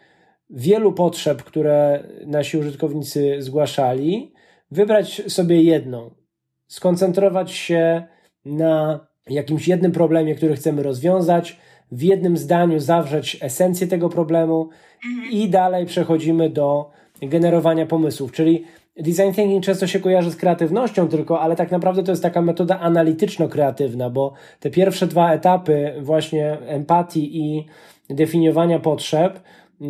wielu 0.49 0.93
potrzeb, 0.93 1.43
które 1.43 2.03
nasi 2.25 2.57
użytkownicy 2.57 3.35
zgłaszali, 3.39 4.33
wybrać 4.71 5.21
sobie 5.27 5.61
jedną, 5.61 6.11
skoncentrować 6.67 7.51
się 7.51 8.03
na 8.45 9.07
jakimś 9.29 9.67
jednym 9.67 9.91
problemie, 9.91 10.35
który 10.35 10.55
chcemy 10.55 10.83
rozwiązać, 10.83 11.57
w 11.91 12.01
jednym 12.01 12.37
zdaniu 12.37 12.79
zawrzeć 12.79 13.37
esencję 13.41 13.87
tego 13.87 14.09
problemu 14.09 14.69
mhm. 15.05 15.31
i 15.31 15.49
dalej 15.49 15.85
przechodzimy 15.85 16.49
do 16.49 16.91
generowania 17.21 17.85
pomysłów. 17.85 18.31
Czyli 18.31 18.63
design 18.97 19.31
thinking 19.33 19.63
często 19.63 19.87
się 19.87 19.99
kojarzy 19.99 20.31
z 20.31 20.35
kreatywnością 20.35 21.07
tylko, 21.07 21.41
ale 21.41 21.55
tak 21.55 21.71
naprawdę 21.71 22.03
to 22.03 22.11
jest 22.11 22.23
taka 22.23 22.41
metoda 22.41 22.79
analityczno-kreatywna, 22.79 24.09
bo 24.09 24.33
te 24.59 24.69
pierwsze 24.69 25.07
dwa 25.07 25.33
etapy 25.33 25.93
właśnie 26.01 26.57
empatii 26.59 27.37
i 27.37 27.65
definiowania 28.09 28.79
potrzeb 28.79 29.39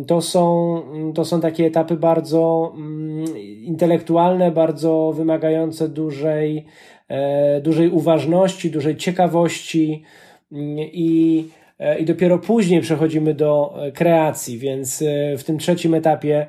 to 0.06 0.22
są, 0.22 0.82
to 1.14 1.24
są 1.24 1.40
takie 1.40 1.66
etapy 1.66 1.96
bardzo 1.96 2.72
mm, 2.74 3.24
intelektualne, 3.64 4.50
bardzo 4.50 5.12
wymagające 5.16 5.88
dużej, 5.88 6.66
e, 7.08 7.60
dużej 7.60 7.88
uważności, 7.88 8.70
dużej 8.70 8.96
ciekawości 8.96 10.02
mm, 10.52 10.78
i, 10.78 11.48
e, 11.78 11.98
i 11.98 12.04
dopiero 12.04 12.38
później 12.38 12.80
przechodzimy 12.80 13.34
do 13.34 13.74
kreacji, 13.94 14.58
więc 14.58 15.02
e, 15.02 15.36
w 15.36 15.44
tym 15.44 15.58
trzecim 15.58 15.94
etapie 15.94 16.46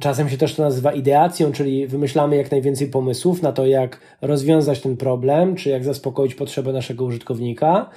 Czasem 0.00 0.28
się 0.28 0.38
też 0.38 0.54
to 0.54 0.62
nazywa 0.62 0.92
ideacją, 0.92 1.52
czyli 1.52 1.86
wymyślamy 1.86 2.36
jak 2.36 2.50
najwięcej 2.50 2.88
pomysłów 2.88 3.42
na 3.42 3.52
to, 3.52 3.66
jak 3.66 4.00
rozwiązać 4.20 4.80
ten 4.80 4.96
problem, 4.96 5.56
czy 5.56 5.70
jak 5.70 5.84
zaspokoić 5.84 6.34
potrzebę 6.34 6.72
naszego 6.72 7.04
użytkownika. 7.04 7.90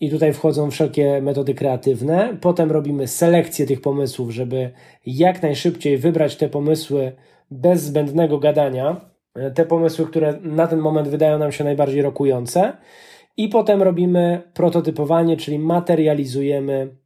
I 0.00 0.10
tutaj 0.10 0.32
wchodzą 0.32 0.70
wszelkie 0.70 1.22
metody 1.22 1.54
kreatywne. 1.54 2.36
Potem 2.40 2.70
robimy 2.70 3.06
selekcję 3.06 3.66
tych 3.66 3.80
pomysłów, 3.80 4.30
żeby 4.30 4.70
jak 5.06 5.42
najszybciej 5.42 5.98
wybrać 5.98 6.36
te 6.36 6.48
pomysły 6.48 7.12
bez 7.50 7.82
zbędnego 7.82 8.38
gadania, 8.38 9.00
te 9.54 9.64
pomysły, 9.64 10.06
które 10.06 10.38
na 10.42 10.66
ten 10.66 10.78
moment 10.78 11.08
wydają 11.08 11.38
nam 11.38 11.52
się 11.52 11.64
najbardziej 11.64 12.02
rokujące. 12.02 12.72
I 13.36 13.48
potem 13.48 13.82
robimy 13.82 14.42
prototypowanie, 14.54 15.36
czyli 15.36 15.58
materializujemy 15.58 16.96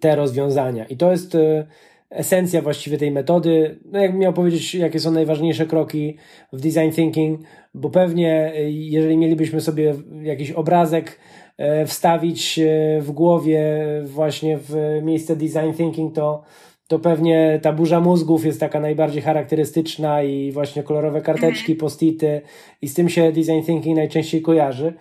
te 0.00 0.16
rozwiązania. 0.16 0.84
I 0.84 0.96
to 0.96 1.10
jest 1.10 1.34
y, 1.34 1.66
esencja 2.12 2.62
właściwie 2.62 2.98
tej 2.98 3.10
metody. 3.10 3.78
No 3.84 3.98
jak 3.98 4.14
miał 4.14 4.32
powiedzieć, 4.32 4.74
jakie 4.74 5.00
są 5.00 5.10
najważniejsze 5.10 5.66
kroki 5.66 6.16
w 6.52 6.60
design 6.60 6.90
thinking, 6.90 7.40
bo 7.74 7.90
pewnie 7.90 8.52
e, 8.54 8.70
jeżeli 8.70 9.16
mielibyśmy 9.16 9.60
sobie 9.60 9.94
jakiś 10.22 10.50
obrazek 10.50 11.18
e, 11.58 11.86
wstawić 11.86 12.58
e, 12.58 13.00
w 13.00 13.10
głowie 13.10 13.86
właśnie 14.04 14.58
w 14.58 15.00
miejsce 15.02 15.36
design 15.36 15.72
thinking, 15.76 16.14
to 16.14 16.42
to 16.88 16.98
pewnie 16.98 17.60
ta 17.62 17.72
burza 17.72 18.00
mózgów 18.00 18.46
jest 18.46 18.60
taka 18.60 18.80
najbardziej 18.80 19.22
charakterystyczna 19.22 20.22
i 20.22 20.52
właśnie 20.52 20.82
kolorowe 20.82 21.20
karteczki, 21.20 21.72
mhm. 21.72 21.78
postity 21.78 22.40
i 22.82 22.88
z 22.88 22.94
tym 22.94 23.08
się 23.08 23.32
design 23.32 23.62
thinking 23.66 23.96
najczęściej 23.96 24.42
kojarzy. 24.42 24.94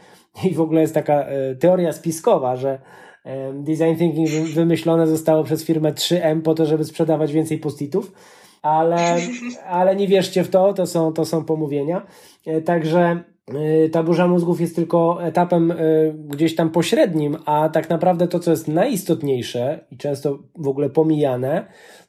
I 0.49 0.53
w 0.53 0.61
ogóle 0.61 0.81
jest 0.81 0.93
taka 0.93 1.25
teoria 1.59 1.91
spiskowa, 1.91 2.55
że 2.55 2.79
Design 3.53 3.95
thinking 3.97 4.29
wymyślone 4.29 5.07
zostało 5.07 5.43
przez 5.43 5.65
firmę 5.65 5.93
3M 5.93 6.41
po 6.41 6.53
to, 6.53 6.65
żeby 6.65 6.85
sprzedawać 6.85 7.33
więcej 7.33 7.57
postitów, 7.57 8.11
ale, 8.61 9.17
ale 9.67 9.95
nie 9.95 10.07
wierzcie 10.07 10.43
w 10.43 10.49
to, 10.49 10.73
to 10.73 10.87
są, 10.87 11.13
to 11.13 11.25
są 11.25 11.45
pomówienia. 11.45 12.05
E, 12.45 12.61
także 12.61 13.23
e, 13.47 13.89
ta 13.89 14.03
burza 14.03 14.27
mózgów 14.27 14.61
jest 14.61 14.75
tylko 14.75 15.23
etapem 15.23 15.71
e, 15.71 15.75
gdzieś 16.13 16.55
tam 16.55 16.69
pośrednim, 16.69 17.37
a 17.45 17.69
tak 17.69 17.89
naprawdę 17.89 18.27
to, 18.27 18.39
co 18.39 18.51
jest 18.51 18.67
najistotniejsze 18.67 19.85
i 19.91 19.97
często 19.97 20.39
w 20.57 20.67
ogóle 20.67 20.89
pomijane, 20.89 21.65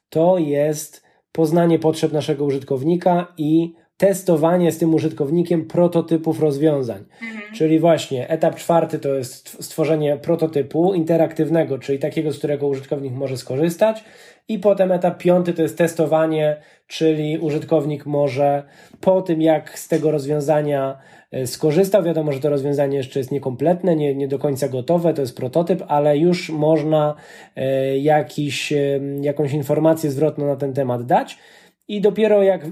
to 0.09 0.37
jest 0.37 1.03
poznanie 1.31 1.79
potrzeb 1.79 2.13
naszego 2.13 2.45
użytkownika 2.45 3.33
i 3.37 3.73
testowanie 3.97 4.71
z 4.71 4.77
tym 4.77 4.93
użytkownikiem 4.93 5.65
prototypów 5.65 6.39
rozwiązań. 6.39 7.05
Mhm. 7.21 7.53
Czyli 7.53 7.79
właśnie 7.79 8.29
etap 8.29 8.55
czwarty 8.55 8.99
to 8.99 9.15
jest 9.15 9.63
stworzenie 9.63 10.17
prototypu 10.17 10.93
interaktywnego, 10.93 11.79
czyli 11.79 11.99
takiego, 11.99 12.31
z 12.31 12.37
którego 12.37 12.67
użytkownik 12.67 13.13
może 13.13 13.37
skorzystać. 13.37 14.03
I 14.47 14.59
potem 14.59 14.91
etap 14.91 15.17
piąty 15.17 15.53
to 15.53 15.61
jest 15.61 15.77
testowanie, 15.77 16.57
czyli 16.87 17.37
użytkownik 17.37 18.05
może 18.05 18.63
po 19.01 19.21
tym, 19.21 19.41
jak 19.41 19.79
z 19.79 19.87
tego 19.87 20.11
rozwiązania 20.11 20.97
e, 21.31 21.47
skorzystał, 21.47 22.03
wiadomo, 22.03 22.31
że 22.31 22.39
to 22.39 22.49
rozwiązanie 22.49 22.97
jeszcze 22.97 23.19
jest 23.19 23.31
niekompletne, 23.31 23.95
nie, 23.95 24.15
nie 24.15 24.27
do 24.27 24.39
końca 24.39 24.69
gotowe, 24.69 25.13
to 25.13 25.21
jest 25.21 25.37
prototyp, 25.37 25.83
ale 25.87 26.17
już 26.17 26.49
można 26.49 27.15
e, 27.55 27.97
jakiś, 27.97 28.73
jakąś 29.21 29.53
informację 29.53 30.11
zwrotną 30.11 30.47
na 30.47 30.55
ten 30.55 30.73
temat 30.73 31.05
dać. 31.05 31.37
I 31.87 32.01
dopiero 32.01 32.43
jak 32.43 32.65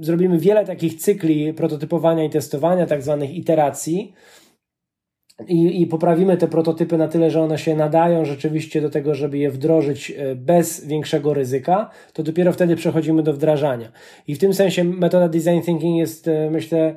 zrobimy 0.00 0.38
wiele 0.38 0.64
takich 0.64 0.94
cykli 0.94 1.54
prototypowania 1.54 2.24
i 2.24 2.30
testowania, 2.30 2.86
tak 2.86 3.02
zwanych 3.02 3.34
iteracji, 3.34 4.14
i, 5.48 5.82
i 5.82 5.86
poprawimy 5.86 6.36
te 6.36 6.48
prototypy 6.48 6.98
na 6.98 7.08
tyle, 7.08 7.30
że 7.30 7.42
one 7.42 7.58
się 7.58 7.76
nadają 7.76 8.24
rzeczywiście 8.24 8.80
do 8.80 8.90
tego, 8.90 9.14
żeby 9.14 9.38
je 9.38 9.50
wdrożyć 9.50 10.10
e, 10.10 10.34
bez 10.34 10.86
większego 10.86 11.34
ryzyka, 11.34 11.90
to 12.12 12.22
dopiero 12.22 12.52
wtedy 12.52 12.76
przechodzimy 12.76 13.22
do 13.22 13.32
wdrażania. 13.32 13.92
I 14.26 14.34
w 14.34 14.38
tym 14.38 14.54
sensie 14.54 14.84
metoda 14.84 15.28
design 15.28 15.60
thinking 15.60 15.96
jest, 15.96 16.28
e, 16.28 16.50
myślę, 16.50 16.94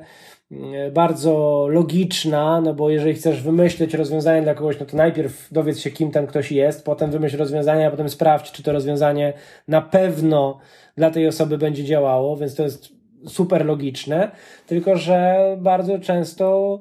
bardzo 0.92 1.66
logiczna, 1.70 2.60
no 2.60 2.74
bo 2.74 2.90
jeżeli 2.90 3.14
chcesz 3.14 3.42
wymyślić 3.42 3.94
rozwiązanie 3.94 4.42
dla 4.42 4.54
kogoś, 4.54 4.80
no 4.80 4.86
to 4.86 4.96
najpierw 4.96 5.52
dowiedz 5.52 5.78
się, 5.78 5.90
kim 5.90 6.10
tam 6.10 6.26
ktoś 6.26 6.52
jest, 6.52 6.84
potem 6.84 7.10
wymyśl 7.10 7.36
rozwiązanie, 7.36 7.86
a 7.86 7.90
potem 7.90 8.08
sprawdź, 8.08 8.52
czy 8.52 8.62
to 8.62 8.72
rozwiązanie 8.72 9.32
na 9.68 9.82
pewno 9.82 10.58
dla 10.96 11.10
tej 11.10 11.28
osoby 11.28 11.58
będzie 11.58 11.84
działało, 11.84 12.36
więc 12.36 12.54
to 12.54 12.62
jest 12.62 12.99
super 13.26 13.66
logiczne, 13.66 14.30
tylko 14.66 14.96
że 14.96 15.36
bardzo 15.60 15.98
często, 15.98 16.78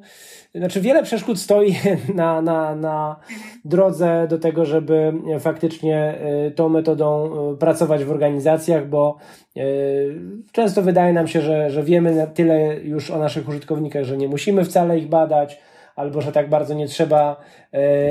znaczy 0.56 0.82
wiele 0.82 1.04
przeszkód 1.04 1.40
stoi 1.40 1.76
na, 2.16 2.42
na, 2.42 2.76
na 2.76 3.16
drodze 3.66 4.28
do 4.30 4.38
tego, 4.38 4.66
żeby 4.66 5.14
faktycznie 5.40 6.16
y, 6.48 6.52
tą 6.52 6.70
metodą 6.70 7.32
y, 7.54 7.58
pracować 7.58 8.04
w 8.04 8.12
organizacjach, 8.12 8.90
bo 8.90 9.18
y, 9.58 9.62
często 10.52 10.82
wydaje 10.82 11.14
nam 11.14 11.28
się, 11.28 11.42
że, 11.42 11.72
że 11.72 11.84
wiemy 11.84 12.28
tyle 12.34 12.76
już 12.76 13.12
o 13.12 13.20
naszych 13.20 13.50
użytkownikach, 13.50 14.04
że 14.04 14.18
nie 14.18 14.28
musimy 14.28 14.66
wcale 14.66 15.00
ich 15.00 15.08
badać, 15.08 15.62
albo 15.96 16.22
że 16.22 16.32
tak 16.32 16.50
bardzo 16.50 16.74
nie 16.74 16.88
trzeba 16.88 17.42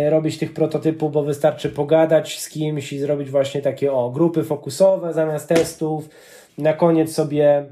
robić 0.09 0.39
tych 0.39 0.55
prototypów, 0.55 1.13
bo 1.13 1.23
wystarczy 1.23 1.69
pogadać 1.69 2.39
z 2.41 2.49
kimś 2.49 2.93
i 2.93 2.99
zrobić 2.99 3.31
właśnie 3.31 3.63
takie 3.63 3.93
o 3.93 4.11
grupy 4.11 4.45
fokusowe 4.45 5.13
zamiast 5.13 5.49
testów. 5.49 6.09
Na 6.59 6.73
koniec 6.73 7.13
sobie 7.13 7.67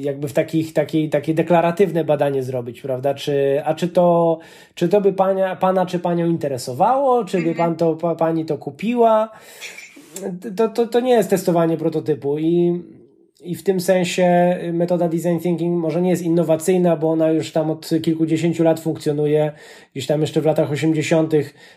jakby 0.00 0.28
w 0.28 0.32
takich, 0.32 0.72
takiej, 0.72 1.10
takie 1.10 1.34
deklaratywne 1.34 2.04
badanie 2.04 2.42
zrobić, 2.42 2.80
prawda? 2.80 3.14
Czy, 3.14 3.62
a 3.64 3.74
czy 3.74 3.88
to, 3.88 4.38
czy 4.74 4.88
to 4.88 5.00
by 5.00 5.12
pana, 5.12 5.56
pana 5.56 5.86
czy 5.86 5.98
panią 5.98 6.26
interesowało? 6.26 7.24
Czy 7.24 7.42
by 7.42 7.54
pan 7.54 7.76
to, 7.76 7.94
pa, 7.94 8.14
pani 8.14 8.44
to 8.44 8.58
kupiła? 8.58 9.30
To, 10.56 10.68
to, 10.68 10.86
to 10.86 11.00
nie 11.00 11.12
jest 11.12 11.30
testowanie 11.30 11.76
prototypu 11.76 12.38
i 12.38 12.82
i 13.44 13.54
w 13.54 13.62
tym 13.62 13.80
sensie 13.80 14.58
metoda 14.72 15.08
design 15.08 15.38
thinking 15.38 15.80
może 15.80 16.02
nie 16.02 16.10
jest 16.10 16.22
innowacyjna, 16.22 16.96
bo 16.96 17.10
ona 17.10 17.30
już 17.30 17.52
tam 17.52 17.70
od 17.70 17.90
kilkudziesięciu 18.02 18.64
lat 18.64 18.80
funkcjonuje. 18.80 19.52
Gdzieś 19.92 20.06
tam 20.06 20.20
jeszcze 20.20 20.40
w 20.40 20.44
latach 20.44 20.70
80. 20.70 21.32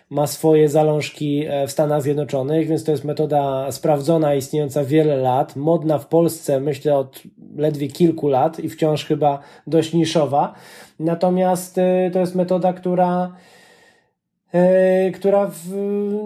ma 0.10 0.28
swoje 0.28 0.70
zalążki 0.70 1.46
e, 1.48 1.68
w 1.68 1.72
Stanach 1.72 2.02
Zjednoczonych, 2.02 2.68
więc 2.68 2.84
to 2.84 2.92
jest 2.92 3.04
metoda 3.04 3.72
sprawdzona, 3.72 4.36
istniejąca 4.36 4.84
wiele 4.84 5.18
lat, 5.18 5.56
modna 5.56 6.00
w 6.00 6.08
Polsce, 6.08 6.60
myślę 6.60 6.98
od 6.98 7.24
ledwie 7.56 7.88
kilku 7.88 8.28
lat 8.28 8.60
i 8.60 8.70
wciąż 8.70 9.06
chyba 9.06 9.40
dość 9.68 9.94
niszowa. 9.94 10.54
Natomiast 11.00 11.78
e, 11.78 12.12
to 12.14 12.20
jest 12.20 12.36
metoda, 12.36 12.74
która 12.74 13.36
która 15.14 15.48
w, 15.48 15.70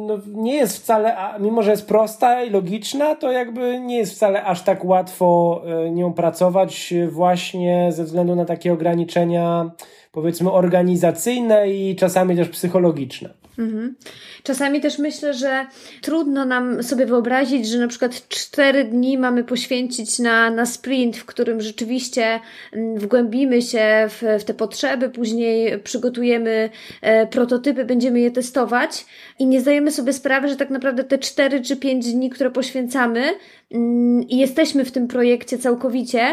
no, 0.07 0.17
nie 0.27 0.55
jest 0.55 0.77
wcale, 0.77 1.15
mimo 1.39 1.63
że 1.63 1.71
jest 1.71 1.87
prosta 1.87 2.43
i 2.43 2.49
logiczna, 2.49 3.15
to 3.15 3.31
jakby 3.31 3.79
nie 3.79 3.97
jest 3.97 4.13
wcale 4.13 4.43
aż 4.43 4.61
tak 4.61 4.85
łatwo 4.85 5.61
e, 5.65 5.91
nią 5.91 6.13
pracować, 6.13 6.93
właśnie 7.09 7.91
ze 7.91 8.03
względu 8.03 8.35
na 8.35 8.45
takie 8.45 8.73
ograniczenia, 8.73 9.71
powiedzmy, 10.11 10.51
organizacyjne 10.51 11.69
i 11.69 11.95
czasami 11.95 12.35
też 12.35 12.49
psychologiczne. 12.49 13.29
Mhm. 13.59 13.95
Czasami 14.43 14.81
też 14.81 14.99
myślę, 14.99 15.33
że 15.33 15.65
trudno 16.01 16.45
nam 16.45 16.83
sobie 16.83 17.05
wyobrazić, 17.05 17.67
że 17.67 17.79
na 17.79 17.87
przykład 17.87 18.27
cztery 18.27 18.83
dni 18.83 19.17
mamy 19.17 19.43
poświęcić 19.43 20.19
na, 20.19 20.51
na 20.51 20.65
sprint, 20.65 21.17
w 21.17 21.25
którym 21.25 21.61
rzeczywiście 21.61 22.39
mm, 22.73 22.99
wgłębimy 22.99 23.61
się 23.61 24.07
w, 24.09 24.23
w 24.39 24.43
te 24.43 24.53
potrzeby, 24.53 25.09
później 25.09 25.79
przygotujemy 25.79 26.69
e, 27.01 27.27
prototypy, 27.27 27.85
będziemy 27.85 28.19
je 28.19 28.31
testować 28.31 29.05
i 29.39 29.45
nie 29.45 29.61
zdajemy 29.61 29.91
sobie 29.91 30.13
sprawy, 30.13 30.49
że 30.49 30.55
tak 30.55 30.69
naprawdę 30.69 31.03
te 31.03 31.17
cztery 31.17 31.61
czy 31.61 31.77
pięć 31.77 32.13
dni, 32.13 32.29
które 32.29 32.51
poświęcamy 32.51 33.23
mm, 33.71 34.23
i 34.29 34.37
jesteśmy 34.37 34.85
w 34.85 34.91
tym 34.91 35.07
projekcie 35.07 35.57
całkowicie, 35.57 36.27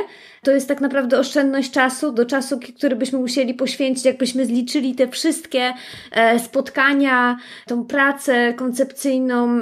to 0.47 0.53
jest 0.53 0.69
tak 0.69 0.81
naprawdę 0.81 1.19
oszczędność 1.19 1.71
czasu 1.71 2.13
do 2.13 2.25
czasu, 2.25 2.61
który 2.79 2.97
byśmy 2.97 3.19
musieli 3.19 3.55
poświęcić, 3.55 4.05
jakbyśmy 4.05 4.47
zliczyli 4.47 4.95
te 4.95 5.09
wszystkie 5.09 5.73
e, 6.13 6.39
spotkania, 6.39 7.37
tą 7.67 7.85
pracę 7.85 8.55
koncepcyjną 8.55 9.61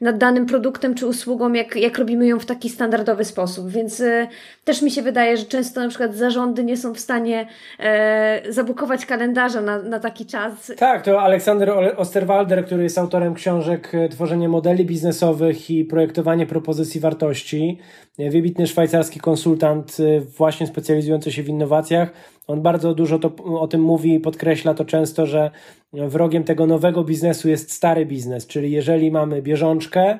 nad 0.00 0.18
danym 0.18 0.46
produktem 0.46 0.94
czy 0.94 1.06
usługą, 1.06 1.52
jak, 1.52 1.76
jak 1.76 1.98
robimy 1.98 2.26
ją 2.26 2.38
w 2.38 2.46
taki 2.46 2.70
standardowy 2.70 3.24
sposób. 3.24 3.70
Więc 3.70 4.00
e, 4.00 4.28
też 4.68 4.82
mi 4.82 4.90
się 4.90 5.02
wydaje, 5.02 5.36
że 5.36 5.44
często 5.44 5.80
na 5.80 5.88
przykład 5.88 6.14
zarządy 6.14 6.64
nie 6.64 6.76
są 6.76 6.94
w 6.94 7.00
stanie 7.00 7.46
e, 7.78 8.42
zabukować 8.48 9.06
kalendarza 9.06 9.60
na, 9.60 9.82
na 9.82 10.00
taki 10.00 10.26
czas. 10.26 10.72
Tak, 10.78 11.02
to 11.02 11.22
Aleksander 11.22 11.94
Osterwalder, 11.96 12.66
który 12.66 12.82
jest 12.82 12.98
autorem 12.98 13.34
książek 13.34 13.92
Tworzenie 14.10 14.48
modeli 14.48 14.84
biznesowych 14.84 15.70
i 15.70 15.84
projektowanie 15.84 16.46
propozycji 16.46 17.00
wartości, 17.00 17.78
wybitny 18.18 18.66
szwajcarski 18.66 19.20
konsultant, 19.20 19.96
właśnie 20.38 20.66
specjalizujący 20.66 21.32
się 21.32 21.42
w 21.42 21.48
innowacjach. 21.48 22.12
On 22.46 22.62
bardzo 22.62 22.94
dużo 22.94 23.18
to, 23.18 23.32
o 23.60 23.68
tym 23.68 23.80
mówi 23.80 24.14
i 24.14 24.20
podkreśla 24.20 24.74
to 24.74 24.84
często, 24.84 25.26
że 25.26 25.50
wrogiem 25.92 26.44
tego 26.44 26.66
nowego 26.66 27.04
biznesu 27.04 27.48
jest 27.48 27.72
stary 27.72 28.06
biznes, 28.06 28.46
czyli 28.46 28.70
jeżeli 28.70 29.10
mamy 29.10 29.42
bieżączkę, 29.42 30.18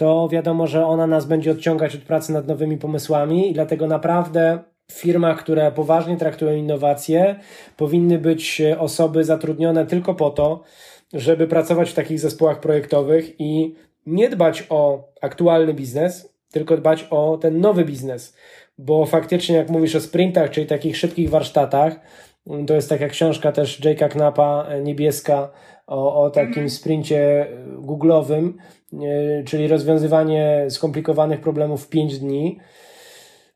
to 0.00 0.28
wiadomo, 0.28 0.66
że 0.66 0.86
ona 0.86 1.06
nas 1.06 1.26
będzie 1.26 1.50
odciągać 1.50 1.94
od 1.94 2.00
pracy 2.00 2.32
nad 2.32 2.48
nowymi 2.48 2.78
pomysłami 2.78 3.50
i 3.50 3.52
dlatego 3.52 3.86
naprawdę 3.86 4.58
w 4.90 4.92
firmach, 4.92 5.38
które 5.38 5.72
poważnie 5.72 6.16
traktują 6.16 6.56
innowacje, 6.56 7.36
powinny 7.76 8.18
być 8.18 8.62
osoby 8.78 9.24
zatrudnione 9.24 9.86
tylko 9.86 10.14
po 10.14 10.30
to, 10.30 10.62
żeby 11.12 11.46
pracować 11.46 11.90
w 11.90 11.94
takich 11.94 12.20
zespołach 12.20 12.60
projektowych 12.60 13.40
i 13.40 13.74
nie 14.06 14.28
dbać 14.28 14.66
o 14.70 15.08
aktualny 15.20 15.74
biznes, 15.74 16.34
tylko 16.52 16.76
dbać 16.76 17.06
o 17.10 17.38
ten 17.40 17.60
nowy 17.60 17.84
biznes. 17.84 18.36
Bo 18.78 19.06
faktycznie, 19.06 19.56
jak 19.56 19.70
mówisz 19.70 19.96
o 19.96 20.00
sprintach, 20.00 20.50
czyli 20.50 20.66
takich 20.66 20.96
szybkich 20.96 21.30
warsztatach, 21.30 22.00
to 22.66 22.74
jest 22.74 22.88
taka 22.88 23.08
książka 23.08 23.52
też 23.52 23.80
Jake'a 23.80 24.08
Knapa, 24.08 24.66
e, 24.68 24.82
niebieska, 24.82 25.50
o, 25.86 26.24
o 26.24 26.30
takim 26.30 26.48
mhm. 26.48 26.70
sprincie 26.70 27.46
googlowym, 27.78 28.58
e, 28.58 28.79
czyli 29.46 29.68
rozwiązywanie 29.68 30.66
skomplikowanych 30.68 31.40
problemów 31.40 31.84
w 31.84 31.88
5 31.88 32.18
dni. 32.18 32.58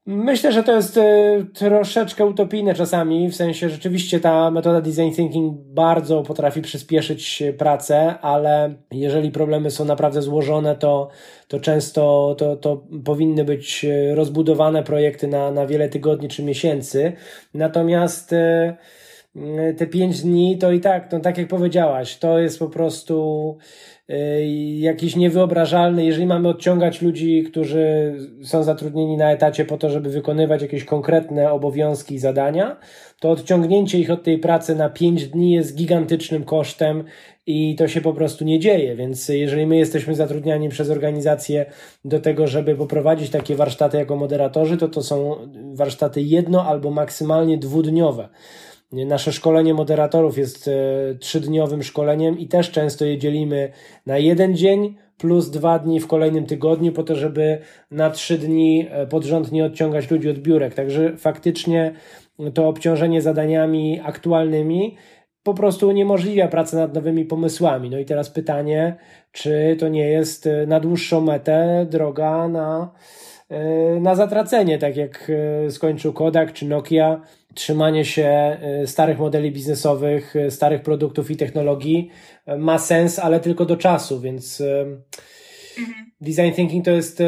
Myślę, 0.07 0.53
że 0.53 0.63
to 0.63 0.77
jest 0.77 0.97
e, 0.97 1.45
troszeczkę 1.55 2.27
utopijne 2.27 2.75
czasami, 2.75 3.29
w 3.29 3.37
sensie 3.37 3.69
rzeczywiście 3.69 4.21
ta 4.21 4.51
metoda 4.51 4.81
design 4.81 5.11
thinking 5.17 5.59
bardzo 5.59 6.23
potrafi 6.23 6.63
przyspieszyć 6.63 7.43
pracę, 7.59 8.15
ale 8.21 8.75
jeżeli 8.91 9.31
problemy 9.31 9.71
są 9.71 9.85
naprawdę 9.85 10.23
złożone, 10.23 10.77
to, 10.77 11.09
to 11.49 11.61
często 11.61 12.35
to, 12.39 12.57
to 12.57 12.85
powinny 13.05 13.45
być 13.45 13.87
rozbudowane 14.15 14.83
projekty 14.83 15.29
na, 15.29 15.51
na 15.51 15.67
wiele 15.67 15.89
tygodni 15.89 16.29
czy 16.29 16.43
miesięcy. 16.43 17.13
Natomiast 17.55 18.33
e, 18.33 18.77
te 19.77 19.87
pięć 19.87 20.23
dni 20.23 20.59
to 20.59 20.73
i 20.73 20.81
tak, 20.81 21.13
no 21.13 21.21
tak 21.21 21.39
jak 21.39 21.49
powiedziałaś, 21.49 22.19
to 22.19 22.39
jest 22.39 22.59
po 22.59 22.69
prostu 22.69 23.57
Y, 24.11 24.47
jakiś 24.79 25.17
niewyobrażalny, 25.17 26.05
jeżeli 26.05 26.27
mamy 26.27 26.49
odciągać 26.49 27.03
ludzi, 27.03 27.45
którzy 27.45 28.15
są 28.43 28.63
zatrudnieni 28.63 29.17
na 29.17 29.33
etacie 29.33 29.65
po 29.65 29.79
to, 29.79 29.91
żeby 29.91 30.11
wykonywać 30.11 30.63
jakieś 30.63 30.85
konkretne 30.85 31.53
obowiązki 31.53 32.15
i 32.15 32.19
zadania, 32.19 32.77
to 33.21 33.31
odciągnięcie 33.31 33.99
ich 33.99 34.11
od 34.11 34.23
tej 34.23 34.39
pracy 34.39 34.75
na 34.75 34.89
5 34.89 35.29
dni 35.29 35.53
jest 35.53 35.77
gigantycznym 35.77 36.45
kosztem 36.45 37.05
i 37.47 37.77
to 37.77 37.89
się 37.89 38.01
po 38.01 38.13
prostu 38.13 38.45
nie 38.45 38.59
dzieje. 38.59 38.97
Więc 38.97 39.29
jeżeli 39.29 39.67
my 39.67 39.77
jesteśmy 39.77 40.15
zatrudniani 40.15 40.69
przez 40.69 40.91
organizację 40.91 41.67
do 42.05 42.21
tego, 42.21 42.47
żeby 42.47 42.75
poprowadzić 42.75 43.31
takie 43.31 43.57
warsztaty 43.57 43.97
jako 43.97 44.17
moderatorzy, 44.17 44.77
to 44.77 44.89
to 44.89 45.03
są 45.03 45.37
warsztaty 45.73 46.23
jedno 46.23 46.67
albo 46.67 46.91
maksymalnie 46.91 47.59
dwudniowe. 47.59 48.29
Nasze 48.95 49.33
szkolenie 49.33 49.75
moderatorów 49.75 50.39
jest 50.39 50.69
e, 50.69 50.73
trzydniowym 51.15 51.83
szkoleniem 51.83 52.39
i 52.39 52.49
też 52.49 52.71
często 52.71 53.05
je 53.05 53.19
dzielimy 53.19 53.73
na 54.07 54.19
jeden 54.19 54.57
dzień 54.57 54.97
plus 55.19 55.51
dwa 55.51 55.79
dni 55.79 56.01
w 56.01 56.07
kolejnym 56.07 56.47
tygodniu, 56.47 56.93
po 56.93 57.03
to, 57.03 57.17
żeby 57.17 57.59
na 57.91 58.11
trzy 58.11 58.39
dni 58.39 58.87
e, 58.91 59.07
pod 59.07 59.25
rząd 59.25 59.53
nie 59.53 59.65
odciągać 59.65 60.11
ludzi 60.11 60.31
od 60.31 60.39
biurek. 60.39 60.75
Także 60.75 61.17
faktycznie 61.17 61.93
to 62.55 62.69
obciążenie 62.69 63.23
zadaniami 63.23 64.01
aktualnymi 64.05 64.97
po 65.43 65.55
prostu 65.55 65.89
uniemożliwia 65.89 66.49
pracę 66.49 66.77
nad 66.77 66.95
nowymi 66.95 67.25
pomysłami. 67.25 67.91
No 67.91 67.99
i 67.99 68.05
teraz 68.05 68.31
pytanie, 68.31 68.97
czy 69.33 69.77
to 69.81 69.89
nie 69.89 70.09
jest 70.09 70.47
e, 70.47 70.67
na 70.67 70.81
dłuższą 70.81 71.21
metę 71.21 71.87
droga 71.91 72.49
na, 72.49 72.93
na 74.01 74.15
zatracenie, 74.15 74.79
tak 74.79 74.97
jak 74.97 75.31
skończył 75.71 76.13
Kodak 76.13 76.53
czy 76.53 76.69
Nokia 76.69 77.21
trzymanie 77.55 78.05
się 78.05 78.59
y, 78.83 78.87
starych 78.87 79.19
modeli 79.19 79.53
biznesowych, 79.53 80.37
y, 80.37 80.51
starych 80.51 80.83
produktów 80.83 81.31
i 81.31 81.37
technologii 81.37 82.11
y, 82.49 82.57
ma 82.59 82.79
sens, 82.79 83.19
ale 83.19 83.41
tylko 83.41 83.65
do 83.65 83.77
czasu, 83.77 84.21
więc 84.21 84.61
mhm. 84.61 86.13
design 86.21 86.53
thinking 86.53 86.85
to 86.85 86.91
jest 86.91 87.23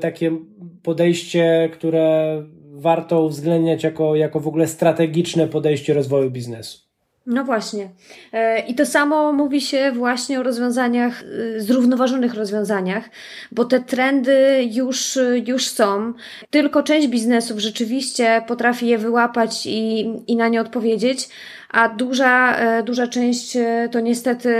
takie 0.00 0.38
podejście, 0.82 1.70
które 1.72 2.36
warto 2.72 3.22
uwzględniać 3.22 3.84
jako, 3.84 4.16
jako 4.16 4.40
w 4.40 4.48
ogóle 4.48 4.66
strategiczne 4.66 5.48
podejście 5.48 5.94
rozwoju 5.94 6.30
biznesu. 6.30 6.81
No 7.26 7.44
właśnie. 7.44 7.90
E, 8.32 8.60
I 8.60 8.74
to 8.74 8.86
samo 8.86 9.32
mówi 9.32 9.60
się 9.60 9.92
właśnie 9.92 10.40
o 10.40 10.42
rozwiązaniach, 10.42 11.22
e, 11.56 11.60
zrównoważonych 11.60 12.34
rozwiązaniach, 12.34 13.04
bo 13.52 13.64
te 13.64 13.80
trendy 13.80 14.68
już, 14.72 15.18
już 15.46 15.66
są. 15.68 16.12
Tylko 16.50 16.82
część 16.82 17.08
biznesów 17.08 17.58
rzeczywiście 17.58 18.42
potrafi 18.46 18.86
je 18.86 18.98
wyłapać 18.98 19.66
i, 19.66 20.00
i 20.26 20.36
na 20.36 20.48
nie 20.48 20.60
odpowiedzieć, 20.60 21.28
a 21.70 21.88
duża, 21.88 22.56
e, 22.56 22.82
duża 22.82 23.06
część 23.06 23.56
to 23.90 24.00
niestety 24.00 24.54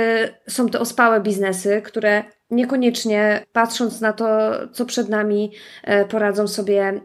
są 0.49 0.69
te 0.69 0.81
ospałe 0.81 1.21
biznesy, 1.21 1.83
które 1.85 2.25
niekoniecznie 2.53 3.45
patrząc 3.53 4.01
na 4.01 4.13
to, 4.13 4.51
co 4.73 4.87
przed 4.87 5.09
nami, 5.09 5.53
e, 5.85 6.05
poradzą 6.05 6.49
sobie 6.49 6.83
e, 6.83 7.01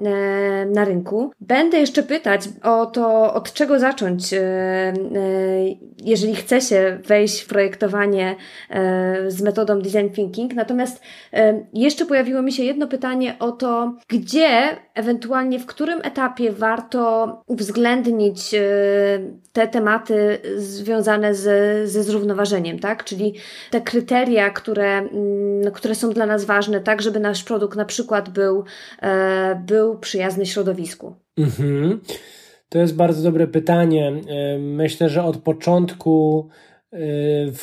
na 0.66 0.86
rynku. 0.86 1.32
Będę 1.40 1.80
jeszcze 1.80 2.04
pytać 2.04 2.50
o 2.64 2.86
to, 2.86 3.34
od 3.34 3.54
czego 3.54 3.80
zacząć, 3.80 4.34
e, 4.34 4.94
jeżeli 6.04 6.36
chce 6.36 6.62
się 6.62 7.00
wejść 7.06 7.42
w 7.42 7.48
projektowanie 7.48 8.36
z 9.28 9.42
metodą 9.42 9.82
design 9.82 10.10
thinking. 10.10 10.54
Natomiast 10.54 11.02
jeszcze 11.74 12.06
pojawiło 12.06 12.42
mi 12.42 12.52
się 12.52 12.64
jedno 12.64 12.88
pytanie 12.88 13.36
o 13.40 13.52
to, 13.52 13.96
gdzie, 14.08 14.50
ewentualnie 14.94 15.60
w 15.60 15.66
którym 15.66 16.00
etapie 16.04 16.52
warto 16.52 17.28
uwzględnić 17.48 18.56
te 19.54 19.68
tematy 19.68 20.38
związane 20.56 21.36
z, 21.36 21.90
ze 21.90 22.04
zrównoważeniem, 22.04 22.80
tak? 22.80 23.04
Czyli 23.04 23.34
te 23.72 23.82
kryteria, 23.82 24.50
które 24.50 24.98
mm, 24.98 25.37
które 25.74 25.96
są 25.96 26.10
dla 26.10 26.26
nas 26.26 26.46
ważne, 26.46 26.82
tak 26.82 27.02
żeby 27.02 27.20
nasz 27.20 27.44
produkt 27.44 27.78
na 27.78 27.86
przykład 27.86 28.30
był, 28.30 28.64
e, 29.02 29.64
był 29.68 30.00
przyjazny 30.00 30.46
środowisku? 30.46 31.16
Mhm. 31.38 32.00
To 32.70 32.80
jest 32.80 32.96
bardzo 32.96 33.24
dobre 33.24 33.48
pytanie. 33.48 34.14
Myślę, 34.60 35.10
że 35.10 35.24
od 35.24 35.38
początku 35.38 36.50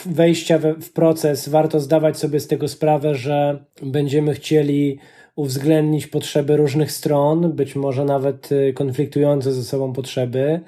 wejścia 0.06 0.58
w 0.58 0.92
proces 0.92 1.48
warto 1.48 1.80
zdawać 1.80 2.18
sobie 2.18 2.40
z 2.40 2.46
tego 2.46 2.68
sprawę, 2.68 3.14
że 3.14 3.64
będziemy 3.82 4.34
chcieli 4.34 4.98
uwzględnić 5.36 6.06
potrzeby 6.06 6.56
różnych 6.56 6.92
stron, 6.92 7.52
być 7.52 7.76
może 7.76 8.04
nawet 8.04 8.48
konfliktujące 8.74 9.52
ze 9.52 9.62
sobą 9.62 9.92
potrzeby, 9.92 10.60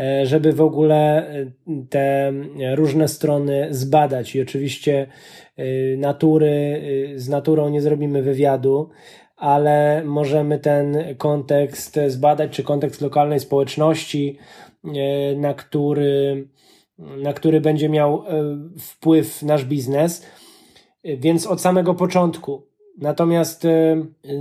E, 0.00 0.26
żeby 0.26 0.52
w 0.52 0.60
ogóle 0.60 1.28
e, 1.28 1.46
te 1.90 2.32
różne 2.74 3.08
strony 3.08 3.68
zbadać. 3.70 4.36
I 4.36 4.42
oczywiście 4.42 5.00
e, 5.02 5.08
natury, 5.96 6.82
z 7.16 7.28
naturą 7.28 7.68
nie 7.68 7.82
zrobimy 7.82 8.22
wywiadu, 8.22 8.88
ale 9.36 10.02
możemy 10.04 10.58
ten 10.58 10.96
kontekst 11.18 11.98
zbadać, 12.06 12.50
czy 12.50 12.62
kontekst 12.62 13.00
lokalnej 13.00 13.40
społeczności, 13.40 14.38
na 15.36 15.54
który, 15.54 16.48
na 16.98 17.32
który 17.32 17.60
będzie 17.60 17.88
miał 17.88 18.24
wpływ 18.78 19.42
nasz 19.42 19.64
biznes. 19.64 20.26
Więc 21.04 21.46
od 21.46 21.60
samego 21.60 21.94
początku. 21.94 22.66
Natomiast 22.98 23.66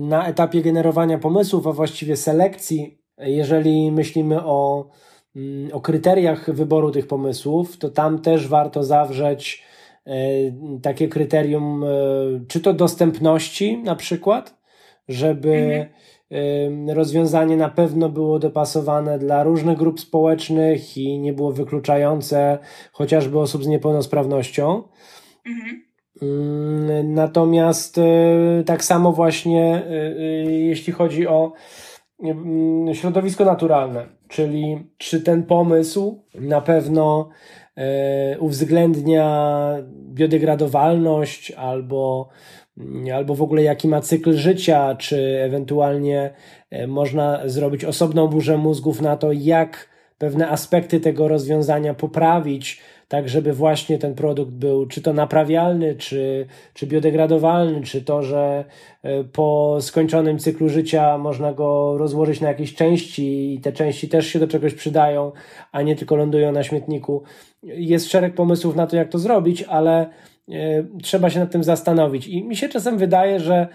na 0.01 0.27
etapie 0.27 0.62
generowania 0.62 1.17
pomysłów, 1.17 1.67
a 1.67 1.71
właściwie 1.71 2.15
selekcji, 2.15 2.97
jeżeli 3.17 3.91
myślimy 3.91 4.43
o 4.43 4.89
Mm, 5.38 5.69
o 5.73 5.82
kryteriach 5.82 6.51
wyboru 6.53 6.91
tych 6.91 7.08
pomysłów, 7.08 7.77
to 7.77 7.89
tam 7.89 8.19
też 8.19 8.47
warto 8.47 8.84
zawrzeć 8.84 9.63
takie 10.82 11.08
kryterium, 11.08 11.84
e, 11.84 11.88
czy 12.48 12.60
to 12.60 12.74
dostępności 12.74 13.78
na 13.78 13.96
przykład, 13.96 14.58
żeby 15.08 15.89
mhm. 16.32 16.89
rozwiązanie 16.89 17.58
na 17.58 17.70
pewno 17.70 18.10
było 18.10 18.39
dopasowane 18.39 19.20
dla 19.20 19.43
różnych 19.43 19.78
grup 19.78 20.00
społecznych 20.00 20.98
i 20.98 21.20
nie 21.20 21.34
było 21.34 21.52
wykluczające 21.52 22.58
chociażby 22.91 23.39
osób 23.39 23.63
z 23.63 23.67
niepełnosprawnością. 23.67 24.84
Mhm. 25.46 25.84
Mm, 26.22 27.13
natomiast 27.13 27.98
e, 27.98 28.63
tak 28.65 28.84
samo 28.84 29.12
właśnie 29.12 29.84
jeśli 30.48 30.93
chodzi 30.93 31.28
o 31.28 31.54
środowisko 32.93 33.45
naturalne, 33.45 34.06
czyli 34.27 34.88
czy 34.97 35.21
ten 35.21 35.43
pomysł 35.43 36.23
na 36.36 36.62
pewno 36.62 37.30
e, 37.75 38.39
uwzględnia 38.39 39.58
biodegradowalność 40.13 41.51
albo, 41.51 42.30
mm, 42.77 43.15
albo 43.15 43.36
w 43.36 43.41
ogóle 43.41 43.63
jaki 43.63 43.88
ma 43.88 44.01
cykl 44.01 44.34
życia, 44.34 44.95
czy 44.95 45.41
ewentualnie 45.41 46.34
e, 46.69 46.88
można 46.88 47.41
zrobić 47.45 47.86
osobną 47.86 48.27
burzę 48.27 48.58
mózgów 48.58 49.01
na 49.01 49.17
to, 49.17 49.32
jak 49.32 49.96
pewne 50.17 50.49
aspekty 50.49 50.99
tego 50.99 51.27
rozwiązania 51.27 51.93
poprawić, 51.93 52.82
tak 53.08 53.30
żeby 53.30 53.53
właśnie 53.53 53.97
ten 53.97 54.15
produkt 54.15 54.51
był 54.51 54.86
czy 54.86 55.01
to 55.01 55.13
naprawialny, 55.13 55.95
czy, 55.95 56.45
czy 56.73 56.88
biodegradowalny, 56.88 57.82
czy 57.82 58.01
to, 58.01 58.23
że 58.23 58.65
e, 59.03 59.23
po 59.23 59.77
skończonym 59.82 60.39
cyklu 60.39 60.69
życia 60.69 61.17
można 61.17 61.53
go 61.53 61.97
rozłożyć 61.97 62.41
na 62.41 62.47
jakieś 62.47 62.75
części 62.75 63.53
i 63.53 63.60
te 63.60 63.71
części 63.71 64.10
też 64.10 64.27
się 64.27 64.39
do 64.39 64.47
czegoś 64.47 64.73
przydają, 64.73 65.32
a 65.71 65.82
nie 65.82 65.95
tylko 65.95 66.15
lądują 66.15 66.51
na 66.51 66.63
śmietniku. 66.63 67.23
Jest 67.63 68.12
szereg 68.12 68.36
pomysłów 68.36 68.75
na 68.75 68.88
to, 68.88 68.95
jak 68.95 69.10
to 69.10 69.19
zrobić, 69.19 69.63
ale 69.63 70.10
e, 70.49 70.84
trzeba 71.03 71.30
się 71.30 71.39
nad 71.39 71.51
tym 71.51 71.63
zastanowić. 71.63 72.27
I 72.27 72.43
mi 72.43 72.56
się 72.56 72.69
czasem 72.69 72.97
wydaje, 72.97 73.39
że 73.39 73.67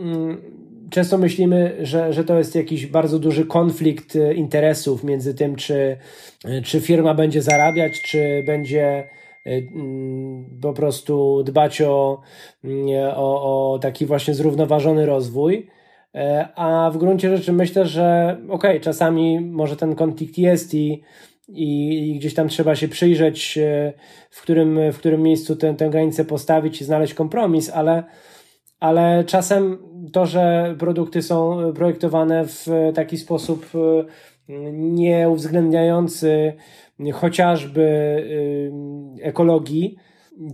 mm, 0.00 0.42
często 0.90 1.18
myślimy, 1.18 1.76
że, 1.80 2.12
że 2.12 2.24
to 2.24 2.38
jest 2.38 2.54
jakiś 2.54 2.86
bardzo 2.86 3.18
duży 3.18 3.46
konflikt 3.46 4.16
e, 4.16 4.34
interesów 4.34 5.04
między 5.04 5.34
tym, 5.34 5.56
czy, 5.56 5.96
e, 6.44 6.62
czy 6.62 6.80
firma 6.80 7.14
będzie 7.14 7.42
zarabiać, 7.42 8.02
czy 8.02 8.42
będzie 8.46 8.84
e, 8.86 9.08
mm, 9.46 10.58
po 10.62 10.72
prostu 10.72 11.42
dbać 11.42 11.82
o, 11.82 12.20
mm, 12.64 13.12
o, 13.16 13.72
o 13.74 13.78
taki 13.78 14.06
właśnie 14.06 14.34
zrównoważony 14.34 15.06
rozwój. 15.06 15.66
A 16.54 16.90
w 16.94 16.98
gruncie 16.98 17.36
rzeczy 17.36 17.52
myślę, 17.52 17.86
że 17.86 18.36
okej, 18.44 18.70
okay, 18.70 18.80
czasami 18.80 19.40
może 19.40 19.76
ten 19.76 19.94
konflikt 19.94 20.38
jest 20.38 20.74
i, 20.74 21.02
i, 21.48 22.18
gdzieś 22.18 22.34
tam 22.34 22.48
trzeba 22.48 22.76
się 22.76 22.88
przyjrzeć, 22.88 23.58
w 24.30 24.42
którym, 24.42 24.92
w 24.92 24.98
którym 24.98 25.22
miejscu 25.22 25.56
tę, 25.56 25.74
tę 25.74 25.90
granicę 25.90 26.24
postawić 26.24 26.80
i 26.80 26.84
znaleźć 26.84 27.14
kompromis, 27.14 27.70
ale, 27.70 28.04
ale 28.80 29.24
czasem 29.24 29.78
to, 30.12 30.26
że 30.26 30.74
produkty 30.78 31.22
są 31.22 31.72
projektowane 31.74 32.44
w 32.46 32.66
taki 32.94 33.18
sposób 33.18 33.66
e, 33.74 34.04
nie 34.72 35.28
uwzględniający 35.28 36.52
chociażby 37.12 37.82
e, 39.22 39.24
ekologii, 39.24 39.96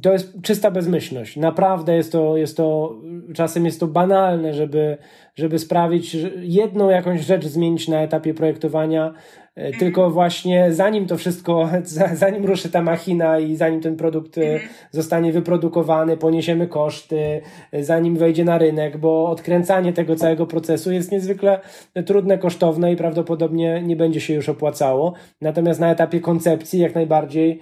to 0.02 0.12
jest 0.12 0.42
czysta 0.42 0.70
bezmyślność. 0.70 1.36
Naprawdę 1.36 1.96
jest 1.96 2.12
to, 2.12 2.36
jest 2.36 2.56
to 2.56 2.96
czasem 3.34 3.64
jest 3.64 3.80
to 3.80 3.86
banalne, 3.86 4.54
żeby, 4.54 4.96
żeby 5.34 5.58
sprawić, 5.58 6.16
jedną 6.40 6.90
jakąś 6.90 7.20
rzecz 7.20 7.46
zmienić 7.46 7.88
na 7.88 8.00
etapie 8.00 8.34
projektowania, 8.34 9.14
E, 9.56 9.72
tylko 9.72 10.10
właśnie 10.10 10.72
zanim 10.72 11.06
to 11.06 11.16
wszystko, 11.16 11.68
zanim 12.14 12.44
ruszy 12.44 12.70
ta 12.70 12.82
machina 12.82 13.38
i 13.38 13.56
zanim 13.56 13.80
ten 13.80 13.96
produkt 13.96 14.38
e, 14.38 14.52
mhm. 14.52 14.70
zostanie 14.90 15.32
wyprodukowany, 15.32 16.16
poniesiemy 16.16 16.66
koszty, 16.66 17.40
e, 17.72 17.84
zanim 17.84 18.16
wejdzie 18.16 18.44
na 18.44 18.58
rynek, 18.58 18.96
bo 18.96 19.30
odkręcanie 19.30 19.92
tego 19.92 20.16
całego 20.16 20.46
procesu 20.46 20.92
jest 20.92 21.12
niezwykle 21.12 21.60
trudne, 22.06 22.38
kosztowne 22.38 22.92
i 22.92 22.96
prawdopodobnie 22.96 23.82
nie 23.82 23.96
będzie 23.96 24.20
się 24.20 24.34
już 24.34 24.48
opłacało. 24.48 25.12
Natomiast 25.40 25.80
na 25.80 25.90
etapie 25.90 26.20
koncepcji 26.20 26.80
jak 26.80 26.94
najbardziej 26.94 27.60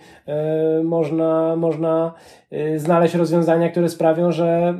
można, 0.84 1.56
można 1.56 2.14
znaleźć 2.76 3.14
rozwiązania, 3.14 3.68
które 3.68 3.88
sprawią, 3.88 4.32
że 4.32 4.78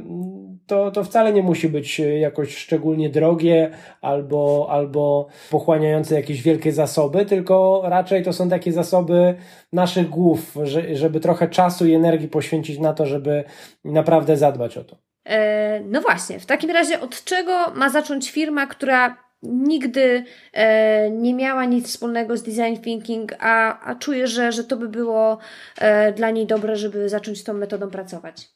to, 0.66 0.90
to 0.90 1.04
wcale 1.04 1.32
nie 1.32 1.42
musi 1.42 1.68
być 1.68 2.00
e, 2.00 2.18
jakoś 2.18 2.56
szczególnie 2.56 3.10
drogie 3.10 3.70
albo, 4.00 4.66
albo 4.70 5.26
pochłaniające 5.50 6.14
jakieś 6.14 6.42
wielkie 6.42 6.72
zasoby, 6.72 7.26
tylko 7.26 7.82
raczej 7.84 8.22
to 8.22 8.32
są 8.32 8.48
takie 8.48 8.72
zasoby 8.72 9.34
naszych 9.72 10.08
głów, 10.08 10.56
żeby 10.92 11.20
trochę 11.20 11.48
czasu 11.48 11.86
i 11.86 11.94
energii 11.94 12.28
poświęcić 12.28 12.78
na 12.78 12.92
to, 12.92 13.06
żeby 13.06 13.44
naprawdę 13.84 14.36
zadbać 14.36 14.78
o 14.78 14.84
to. 14.84 14.96
E, 15.24 15.80
no 15.80 16.00
właśnie, 16.00 16.40
w 16.40 16.46
takim 16.46 16.70
razie 16.70 17.00
od 17.00 17.24
czego 17.24 17.70
ma 17.74 17.90
zacząć 17.90 18.30
firma, 18.30 18.66
która 18.66 19.16
nigdy 19.42 20.24
e, 20.52 21.10
nie 21.10 21.34
miała 21.34 21.64
nic 21.64 21.88
wspólnego 21.88 22.36
z 22.36 22.42
design 22.42 22.82
thinking, 22.82 23.32
a, 23.38 23.80
a 23.80 23.94
czuje, 23.94 24.26
że, 24.26 24.52
że 24.52 24.64
to 24.64 24.76
by 24.76 24.88
było 24.88 25.38
e, 25.78 26.12
dla 26.12 26.30
niej 26.30 26.46
dobre, 26.46 26.76
żeby 26.76 27.08
zacząć 27.08 27.44
tą 27.44 27.52
metodą 27.52 27.90
pracować? 27.90 28.48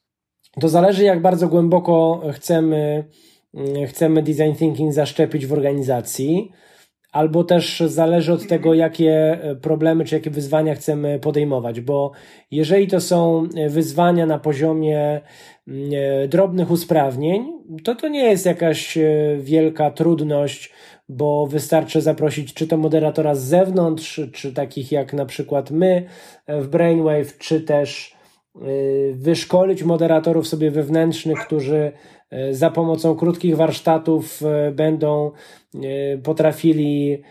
To 0.61 0.69
zależy, 0.69 1.05
jak 1.05 1.23
bardzo 1.23 1.49
głęboko 1.49 2.23
chcemy, 2.33 3.05
chcemy 3.87 4.23
design 4.23 4.53
thinking 4.59 4.92
zaszczepić 4.92 5.47
w 5.47 5.53
organizacji, 5.53 6.53
albo 7.12 7.45
też 7.45 7.83
zależy 7.87 8.33
od 8.33 8.47
tego, 8.47 8.75
jakie 8.75 9.38
problemy 9.62 10.05
czy 10.05 10.14
jakie 10.14 10.31
wyzwania 10.31 10.75
chcemy 10.75 11.19
podejmować, 11.19 11.81
bo 11.81 12.12
jeżeli 12.51 12.87
to 12.88 13.01
są 13.01 13.49
wyzwania 13.69 14.27
na 14.27 14.38
poziomie 14.38 15.21
mm, 15.69 15.90
drobnych 16.29 16.71
usprawnień, 16.71 17.53
to 17.85 17.95
to 17.95 18.09
nie 18.09 18.25
jest 18.25 18.47
jakaś 18.47 18.99
e, 18.99 19.37
wielka 19.40 19.90
trudność, 19.90 20.73
bo 21.09 21.47
wystarczy 21.47 22.01
zaprosić 22.01 22.55
czy 22.55 22.66
to 22.66 22.77
moderatora 22.77 23.35
z 23.35 23.45
zewnątrz, 23.45 24.21
czy 24.33 24.53
takich 24.53 24.92
jak 24.92 25.12
na 25.12 25.27
przykład 25.27 25.71
my 25.71 26.07
w 26.49 26.69
Brainwave, 26.69 27.38
czy 27.38 27.61
też 27.61 28.15
wyszkolić 29.12 29.83
moderatorów 29.83 30.49
sobie 30.49 30.71
wewnętrznych, 30.71 31.38
którzy 31.38 31.92
y, 32.33 32.55
za 32.55 32.71
pomocą 32.71 33.16
krótkich 33.16 33.57
warsztatów 33.57 34.42
y, 34.42 34.73
będą 34.73 35.33
potrafili 36.23 37.23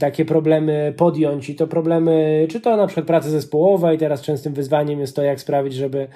takie 0.00 0.24
problemy 0.24 0.94
podjąć 0.96 1.50
i 1.50 1.54
to 1.54 1.66
problemy, 1.66 2.46
czy 2.50 2.60
to 2.60 2.76
na 2.76 2.86
przykład 2.86 3.24
zespołowa 3.24 3.92
i 3.92 3.98
teraz 3.98 4.22
częstym 4.22 4.54
wyzwaniem 4.54 5.00
jest 5.00 5.16
to, 5.16 5.22
jak 5.22 5.40
sprawić, 5.40 5.74
żeby 5.74 6.08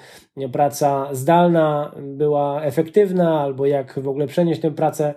praca 0.51 1.07
zdalna 1.11 1.95
była 2.01 2.63
efektywna, 2.63 3.41
albo 3.41 3.65
jak 3.65 3.99
w 3.99 4.07
ogóle 4.07 4.27
przenieść 4.27 4.61
tę 4.61 4.71
pracę 4.71 5.13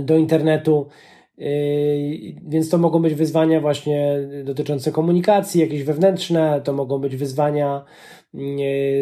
do 0.00 0.16
internetu. 0.16 0.86
Więc 2.48 2.70
to 2.70 2.78
mogą 2.78 3.02
być 3.02 3.14
wyzwania 3.14 3.60
właśnie 3.60 4.18
dotyczące 4.44 4.92
komunikacji, 4.92 5.60
jakieś 5.60 5.82
wewnętrzne, 5.82 6.60
to 6.64 6.72
mogą 6.72 6.98
być 6.98 7.16
wyzwania 7.16 7.84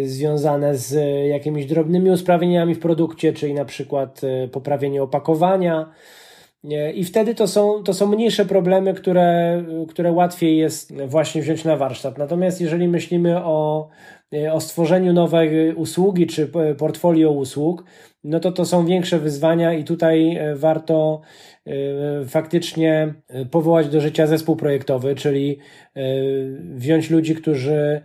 związane 0.05 0.77
z 0.77 0.99
jakimiś 1.29 1.67
drobnymi 1.67 2.11
usprawnieniami 2.11 2.75
w 2.75 2.81
produkcie, 2.81 3.33
czyli 3.33 3.55
na 3.55 3.65
przykład 3.65 4.21
e, 4.25 4.49
poprawienie 4.49 5.03
opakowania. 5.03 5.91
I 6.95 7.05
wtedy 7.05 7.35
to 7.35 7.49
są, 7.49 7.83
to 7.83 7.95
są 7.95 8.07
mniejsze 8.07 8.45
problemy, 8.45 8.95
które, 8.95 9.63
które 9.89 10.13
łatwiej 10.13 10.59
jest 10.59 11.03
właśnie 11.07 11.43
wziąć 11.43 11.65
na 11.65 11.77
warsztat. 11.77 12.19
Natomiast 12.19 12.61
jeżeli 12.61 12.89
myślimy 12.89 13.45
o, 13.45 13.89
o 14.53 14.61
stworzeniu 14.61 15.13
nowej 15.13 15.75
usługi 15.75 16.27
czy 16.27 16.51
portfolio 16.79 17.31
usług, 17.31 17.85
no 18.25 18.41
to 18.41 18.53
to 18.53 18.65
są 18.65 18.87
większe 18.87 19.19
wyzwania 19.19 19.75
i 19.75 19.85
tutaj 19.85 20.39
warto 20.55 21.21
faktycznie 22.29 23.15
powołać 23.51 23.89
do 23.89 24.01
życia 24.01 24.27
zespół 24.27 24.57
projektowy, 24.57 25.15
czyli 25.15 25.59
wziąć 26.75 27.11
ludzi, 27.11 27.35
którzy 27.35 28.01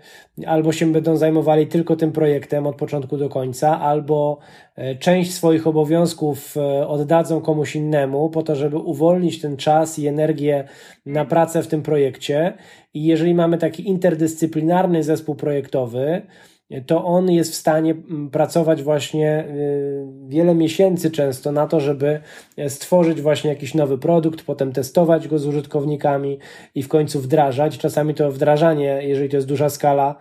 albo 0.45 0.71
się 0.71 0.91
będą 0.91 1.17
zajmowali 1.17 1.67
tylko 1.67 1.95
tym 1.95 2.11
projektem 2.11 2.67
od 2.67 2.75
początku 2.75 3.17
do 3.17 3.29
końca, 3.29 3.79
albo 3.79 4.39
część 4.99 5.33
swoich 5.33 5.67
obowiązków 5.67 6.55
oddadzą 6.87 7.41
komuś 7.41 7.75
innemu 7.75 8.29
po 8.29 8.43
to, 8.43 8.55
żeby 8.55 8.77
uwolnić 8.77 9.41
ten 9.41 9.57
czas 9.57 9.99
i 9.99 10.07
energię 10.07 10.63
na 11.05 11.25
pracę 11.25 11.63
w 11.63 11.67
tym 11.67 11.81
projekcie. 11.81 12.53
I 12.93 13.03
jeżeli 13.03 13.33
mamy 13.33 13.57
taki 13.57 13.87
interdyscyplinarny 13.87 15.03
zespół 15.03 15.35
projektowy, 15.35 16.21
to 16.85 17.05
on 17.05 17.31
jest 17.31 17.51
w 17.51 17.55
stanie 17.55 17.95
pracować 18.31 18.83
właśnie 18.83 19.45
y, 19.49 20.05
wiele 20.27 20.55
miesięcy 20.55 21.11
często 21.11 21.51
na 21.51 21.67
to, 21.67 21.79
żeby 21.79 22.19
stworzyć 22.67 23.21
właśnie 23.21 23.49
jakiś 23.49 23.73
nowy 23.73 23.97
produkt, 23.97 24.43
potem 24.45 24.71
testować 24.71 25.27
go 25.27 25.39
z 25.39 25.45
użytkownikami 25.45 26.39
i 26.75 26.83
w 26.83 26.87
końcu 26.87 27.19
wdrażać. 27.19 27.77
Czasami 27.77 28.13
to 28.13 28.31
wdrażanie, 28.31 28.99
jeżeli 29.03 29.29
to 29.29 29.37
jest 29.37 29.47
duża 29.47 29.69
skala, 29.69 30.15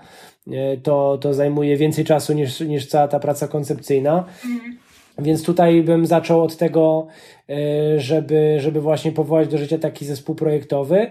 y, 0.47 0.81
to, 0.83 1.19
to 1.21 1.35
zajmuje 1.35 1.77
więcej 1.77 2.05
czasu 2.05 2.33
niż, 2.33 2.61
niż 2.61 2.87
cała 2.87 3.09
ta 3.09 3.21
praca 3.21 3.49
koncepcyjna. 3.49 4.25
Mhm. 4.45 4.84
Więc 5.18 5.42
tutaj 5.42 5.83
bym 5.83 6.07
zaczął 6.07 6.42
od 6.42 6.57
tego, 6.57 7.07
y, 7.50 7.55
żeby, 8.00 8.57
żeby 8.59 8.81
właśnie 8.81 9.12
powołać 9.12 9.48
do 9.48 9.59
życia 9.59 9.79
taki 9.79 10.07
zespół 10.07 10.35
projektowy, 10.35 11.11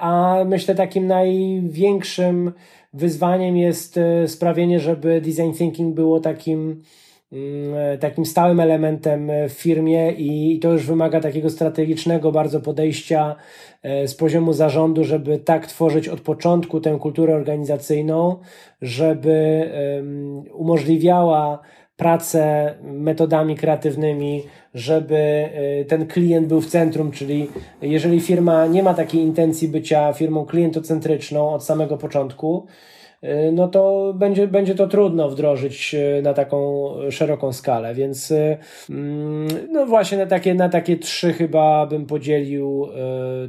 a 0.00 0.36
myślę 0.46 0.74
takim 0.74 1.06
największym 1.06 2.52
wyzwaniem 2.92 3.56
jest 3.56 3.96
e, 3.96 4.28
sprawienie, 4.28 4.80
żeby 4.80 5.20
design 5.20 5.52
thinking 5.52 5.94
było 5.94 6.20
takim, 6.20 6.82
mm, 7.32 7.74
e, 7.74 7.98
takim 7.98 8.26
stałym 8.26 8.60
elementem 8.60 9.30
w 9.48 9.52
firmie 9.52 10.12
i 10.12 10.58
to 10.58 10.72
już 10.72 10.86
wymaga 10.86 11.20
takiego 11.20 11.50
strategicznego 11.50 12.32
bardzo 12.32 12.60
podejścia 12.60 13.36
e, 13.82 14.08
z 14.08 14.14
poziomu 14.14 14.52
zarządu, 14.52 15.04
żeby 15.04 15.38
tak 15.38 15.66
tworzyć 15.66 16.08
od 16.08 16.20
początku 16.20 16.80
tę 16.80 16.98
kulturę 17.00 17.34
organizacyjną, 17.34 18.36
żeby 18.82 19.68
umożliwiała 20.52 21.58
pracę 21.98 22.74
metodami 22.82 23.56
kreatywnymi, 23.56 24.42
żeby 24.74 25.48
y, 25.80 25.84
ten 25.84 26.06
klient 26.06 26.48
był 26.48 26.60
w 26.60 26.66
centrum, 26.66 27.10
czyli 27.10 27.48
jeżeli 27.82 28.20
firma 28.20 28.66
nie 28.66 28.82
ma 28.82 28.94
takiej 28.94 29.20
intencji 29.20 29.68
bycia 29.68 30.12
firmą 30.12 30.46
klientocentryczną 30.46 31.50
od 31.50 31.64
samego 31.64 31.96
początku, 31.96 32.66
no 33.52 33.68
to 33.68 34.14
będzie, 34.16 34.46
będzie 34.46 34.74
to 34.74 34.86
trudno 34.86 35.28
wdrożyć 35.28 35.94
y, 35.94 36.22
na 36.22 36.34
taką 36.34 36.88
szeroką 37.10 37.52
skalę, 37.52 37.94
więc 37.94 38.32
mm, 38.90 39.48
no 39.72 39.86
właśnie 39.86 40.18
na 40.18 40.26
takie, 40.26 40.54
na 40.54 40.68
takie 40.68 40.96
trzy 40.96 41.32
chyba 41.32 41.86
bym 41.86 42.06
podzielił 42.06 42.88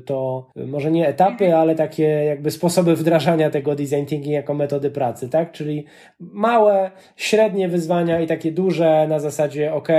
to, 0.06 0.50
może 0.56 0.92
nie 0.92 1.08
etapy, 1.08 1.56
ale 1.56 1.76
takie 1.76 2.04
jakby 2.04 2.52
sposoby 2.52 2.96
wdrażania 2.96 3.50
tego 3.50 3.76
design 3.76 4.06
thinking 4.06 4.34
jako 4.34 4.54
metody 4.54 4.92
pracy, 4.92 5.30
tak? 5.30 5.52
Czyli 5.52 5.86
małe, 6.20 6.92
średnie 7.16 7.70
wyzwania 7.70 8.22
i 8.22 8.28
takie 8.28 8.52
duże 8.52 9.08
na 9.10 9.20
zasadzie 9.20 9.74
ok, 9.74 9.90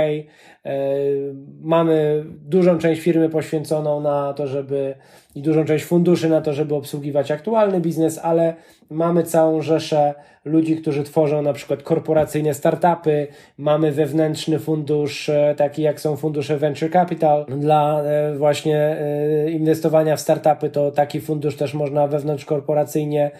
mamy 1.61 2.25
dużą 2.27 2.77
część 2.77 3.01
firmy 3.01 3.29
poświęconą 3.29 4.01
na 4.01 4.33
to, 4.33 4.47
żeby 4.47 4.95
i 5.35 5.41
dużą 5.41 5.65
część 5.65 5.85
funduszy 5.85 6.29
na 6.29 6.41
to, 6.41 6.53
żeby 6.53 6.75
obsługiwać 6.75 7.31
aktualny 7.31 7.81
biznes, 7.81 8.19
ale 8.23 8.55
mamy 8.89 9.23
całą 9.23 9.61
rzeszę 9.61 10.13
ludzi, 10.45 10.77
którzy 10.77 11.03
tworzą 11.03 11.41
na 11.41 11.53
przykład 11.53 11.83
korporacyjne 11.83 12.53
startupy, 12.53 13.27
mamy 13.57 13.91
wewnętrzny 13.91 14.59
fundusz, 14.59 15.29
e, 15.29 15.55
taki 15.57 15.81
jak 15.81 16.01
są 16.01 16.17
fundusze 16.17 16.57
Venture 16.57 16.91
Capital. 16.91 17.45
Dla 17.45 18.01
e, 18.01 18.35
właśnie 18.37 18.77
e, 18.77 19.51
inwestowania 19.51 20.15
w 20.15 20.21
startupy, 20.21 20.69
to 20.69 20.91
taki 20.91 21.21
fundusz 21.21 21.55
też 21.55 21.73
można 21.73 22.07
wewnątrz 22.07 22.45
korporacyjnie 22.45 23.31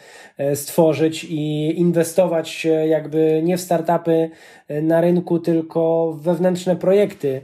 stworzyć 0.55 1.23
i 1.23 1.73
inwestować 1.79 2.67
jakby 2.87 3.41
nie 3.43 3.57
w 3.57 3.61
startupy 3.61 4.29
na 4.81 5.01
rynku, 5.01 5.39
tylko 5.39 6.11
w 6.11 6.21
wewnętrzne 6.21 6.75
projekty 6.75 7.41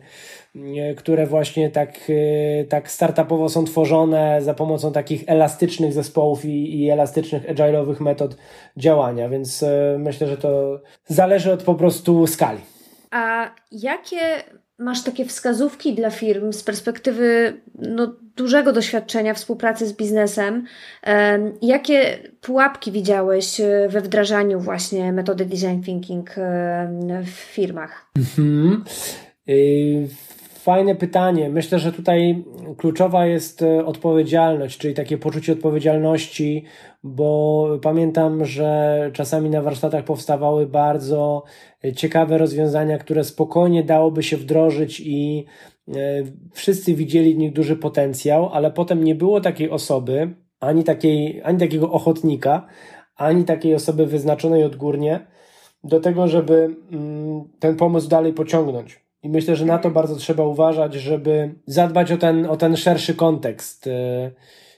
które 0.97 1.27
właśnie 1.27 1.69
tak, 1.69 1.93
e, 2.09 2.65
tak 2.65 2.91
startupowo 2.91 3.49
są 3.49 3.65
tworzone 3.65 4.41
za 4.41 4.53
pomocą 4.53 4.91
takich 4.91 5.23
elastycznych 5.27 5.93
zespołów 5.93 6.45
i, 6.45 6.83
i 6.83 6.89
elastycznych 6.89 7.43
agile'owych 7.43 8.01
metod 8.01 8.37
działania, 8.77 9.29
więc 9.29 9.63
e, 9.63 9.95
myślę, 9.99 10.27
że 10.27 10.37
to 10.37 10.81
zależy 11.05 11.53
od 11.53 11.63
po 11.63 11.75
prostu 11.75 12.27
skali. 12.27 12.59
A 13.11 13.51
jakie 13.71 14.19
masz 14.79 15.03
takie 15.03 15.25
wskazówki 15.25 15.93
dla 15.93 16.09
firm 16.09 16.53
z 16.53 16.63
perspektywy 16.63 17.53
no, 17.75 18.15
dużego 18.35 18.73
doświadczenia 18.73 19.33
współpracy 19.33 19.87
z 19.87 19.93
biznesem? 19.93 20.65
Jakie 21.61 22.17
pułapki 22.41 22.91
widziałeś 22.91 23.59
e, 23.59 23.87
we 23.89 24.01
wdrażaniu 24.01 24.59
właśnie 24.59 25.13
metody 25.13 25.45
design 25.45 25.81
thinking 25.81 26.35
w 27.23 27.29
firmach? 27.29 28.11
Mhm. 28.17 28.83
Fajne 30.67 30.95
pytanie. 30.95 31.49
Myślę, 31.49 31.79
że 31.79 31.91
tutaj 31.91 32.43
kluczowa 32.77 33.25
jest 33.25 33.61
e, 33.61 33.85
odpowiedzialność, 33.85 34.77
czyli 34.77 34.93
takie 34.93 35.17
poczucie 35.17 35.53
odpowiedzialności, 35.53 36.63
bo 37.03 37.67
pamiętam, 37.81 38.45
że 38.45 39.11
czasami 39.13 39.49
na 39.49 39.61
warsztatach 39.61 40.03
powstawały 40.03 40.65
bardzo 40.65 41.43
ciekawe 41.95 42.37
rozwiązania, 42.37 42.97
które 42.97 43.23
spokojnie 43.23 43.83
dałoby 43.83 44.23
się 44.23 44.37
wdrożyć 44.37 44.99
i 45.05 45.45
e, 45.87 45.93
wszyscy 46.53 46.93
widzieli 46.93 47.33
w 47.35 47.37
nich 47.37 47.53
duży 47.53 47.75
potencjał, 47.75 48.49
ale 48.49 48.71
potem 48.71 49.03
nie 49.03 49.15
było 49.15 49.41
takiej 49.41 49.69
osoby, 49.69 50.35
ani, 50.59 50.83
takiej, 50.83 51.41
ani 51.43 51.59
takiego 51.59 51.91
ochotnika, 51.91 52.67
ani 53.15 53.43
takiej 53.43 53.75
osoby 53.75 54.05
wyznaczonej 54.05 54.63
odgórnie 54.63 55.27
do 55.83 55.99
tego, 55.99 56.27
żeby 56.27 56.75
mm, 56.91 57.43
ten 57.59 57.75
pomysł 57.75 58.09
dalej 58.09 58.33
pociągnąć. 58.33 59.06
I 59.27 59.29
myślę, 59.29 59.55
że 59.55 59.65
na 59.65 59.77
to 59.77 59.89
bardzo 59.89 60.15
trzeba 60.15 60.43
uważać, 60.43 60.93
żeby 60.93 61.55
zadbać 61.65 62.11
o 62.11 62.17
ten, 62.17 62.45
o 62.45 62.57
ten 62.57 62.75
szerszy 62.77 63.15
kontekst. 63.15 63.87
Y, 63.87 64.31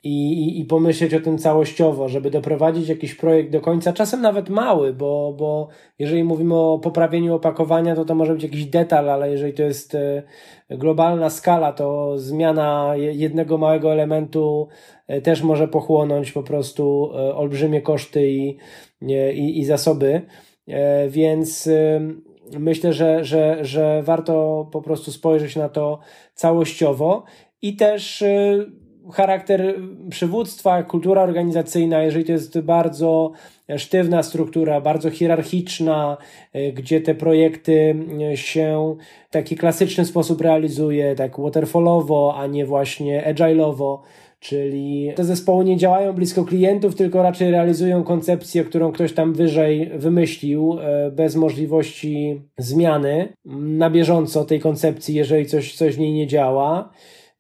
I, 0.04 0.34
i, 0.34 0.60
i 0.60 0.66
pomyśleć 0.66 1.14
o 1.14 1.20
tym 1.20 1.38
całościowo, 1.38 2.10
żeby 2.10 2.32
doprowadzić 2.32 2.90
jakiś 2.90 3.16
projekt 3.16 3.52
do 3.52 3.62
końca, 3.62 3.94
czasem 3.94 4.22
nawet 4.22 4.50
mały, 4.50 4.94
bo, 4.94 5.34
bo 5.38 5.68
jeżeli 6.00 6.24
mówimy 6.24 6.56
o 6.56 6.80
poprawieniu 6.80 7.36
opakowania, 7.36 7.96
to 7.96 8.06
to 8.06 8.16
może 8.16 8.34
być 8.34 8.44
jakiś 8.44 8.66
detal, 8.66 9.10
ale 9.10 9.32
jeżeli 9.32 9.54
to 9.54 9.64
jest 9.64 9.96
y, 9.96 10.24
globalna 10.70 11.30
skala, 11.30 11.74
to 11.74 12.18
zmiana 12.18 12.94
jednego 12.96 13.58
małego 13.58 13.92
elementu 13.92 14.68
y, 15.10 15.22
też 15.22 15.42
może 15.42 15.68
pochłonąć 15.68 16.32
po 16.32 16.44
prostu 16.44 17.12
olbrzymie 17.36 17.82
koszty 17.82 18.32
i, 18.32 18.58
i, 19.34 19.60
i 19.60 19.66
zasoby. 19.66 20.22
Więc 21.10 21.70
myślę, 22.60 22.94
że, 22.94 23.26
że, 23.26 23.58
że 23.66 24.04
warto 24.04 24.68
po 24.72 24.82
prostu 24.82 25.12
spojrzeć 25.12 25.56
na 25.56 25.70
to 25.70 26.00
całościowo 26.34 27.24
i 27.62 27.76
też 27.76 28.22
y, 28.22 28.72
charakter 29.14 29.76
przywództwa, 30.10 30.84
kultura 30.84 31.22
organizacyjna, 31.22 32.04
jeżeli 32.04 32.26
to 32.26 32.32
jest 32.32 32.60
bardzo 32.60 33.32
sztywna 33.78 34.24
struktura, 34.24 34.82
bardzo 34.82 35.10
hierarchiczna, 35.10 36.18
y, 36.56 36.74
gdzie 36.74 37.02
te 37.02 37.16
projekty 37.16 37.96
y, 38.34 38.38
się 38.38 38.96
w 39.30 39.34
taki 39.34 39.56
klasyczny 39.56 40.06
sposób 40.06 40.42
realizuje, 40.42 41.16
tak 41.16 41.40
waterfallowo, 41.40 42.36
a 42.38 42.48
nie 42.48 42.66
właśnie 42.66 43.34
agile'owo, 43.34 44.00
Czyli 44.40 45.12
te 45.16 45.24
zespoły 45.24 45.66
nie 45.66 45.78
działają 45.78 46.14
blisko 46.14 46.46
klientów, 46.46 46.96
tylko 46.96 47.24
raczej 47.24 47.52
realizują 47.52 48.04
koncepcję, 48.04 48.64
którą 48.64 48.92
ktoś 48.92 49.14
tam 49.14 49.34
wyżej 49.34 49.92
wymyślił, 49.96 50.78
e, 50.80 51.12
bez 51.12 51.36
możliwości 51.36 52.42
zmiany 52.58 53.34
na 53.46 53.90
bieżąco 53.90 54.46
tej 54.46 54.60
koncepcji, 54.60 55.16
jeżeli 55.16 55.46
coś, 55.46 55.76
coś 55.76 55.96
w 55.96 56.00
niej 56.00 56.14
nie 56.14 56.28
działa. 56.28 56.90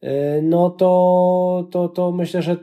E, 0.01 0.41
no 0.41 0.69
to, 0.69 1.67
to, 1.71 1.89
to 1.89 2.11
myślę, 2.11 2.41
że 2.41 2.57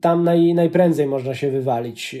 tam 0.00 0.24
naj, 0.24 0.54
najprędzej 0.54 1.06
można 1.06 1.34
się 1.34 1.50
wywalić. 1.50 2.14
E, 2.14 2.20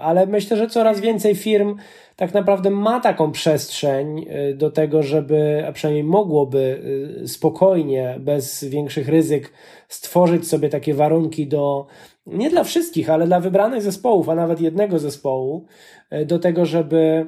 ale 0.00 0.26
myślę, 0.26 0.56
że 0.56 0.68
coraz 0.68 1.00
więcej 1.00 1.34
firm 1.34 1.76
tak 2.16 2.34
naprawdę 2.34 2.70
ma 2.70 3.00
taką 3.00 3.32
przestrzeń 3.32 4.26
do 4.54 4.70
tego, 4.70 5.02
żeby, 5.02 5.64
a 5.68 5.72
przynajmniej 5.72 6.04
mogłoby 6.04 6.82
spokojnie, 7.26 8.16
bez 8.20 8.64
większych 8.64 9.08
ryzyk, 9.08 9.52
stworzyć 9.88 10.48
sobie 10.48 10.68
takie 10.68 10.94
warunki 10.94 11.46
do, 11.46 11.86
nie 12.26 12.50
dla 12.50 12.64
wszystkich, 12.64 13.10
ale 13.10 13.26
dla 13.26 13.40
wybranych 13.40 13.82
zespołów, 13.82 14.28
a 14.28 14.34
nawet 14.34 14.60
jednego 14.60 14.98
zespołu, 14.98 15.66
e, 16.10 16.24
do 16.24 16.38
tego, 16.38 16.66
żeby, 16.66 17.26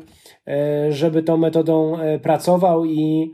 e, 0.49 0.93
żeby 0.93 1.23
tą 1.23 1.37
metodą 1.37 1.99
e, 1.99 2.19
pracował 2.19 2.85
i 2.85 3.33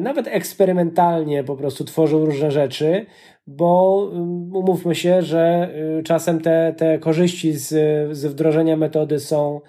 nawet 0.00 0.26
eksperymentalnie 0.28 1.44
po 1.44 1.56
prostu 1.56 1.84
tworzył 1.84 2.26
różne 2.26 2.50
rzeczy, 2.50 3.06
bo 3.46 3.94
um, 4.12 4.56
umówmy 4.56 4.94
się, 4.94 5.22
że 5.22 5.70
y, 5.98 6.02
czasem 6.02 6.40
te, 6.40 6.74
te 6.76 6.98
korzyści 6.98 7.52
z, 7.52 7.68
z 8.16 8.26
wdrożenia 8.26 8.76
metody 8.76 9.20
są 9.20 9.60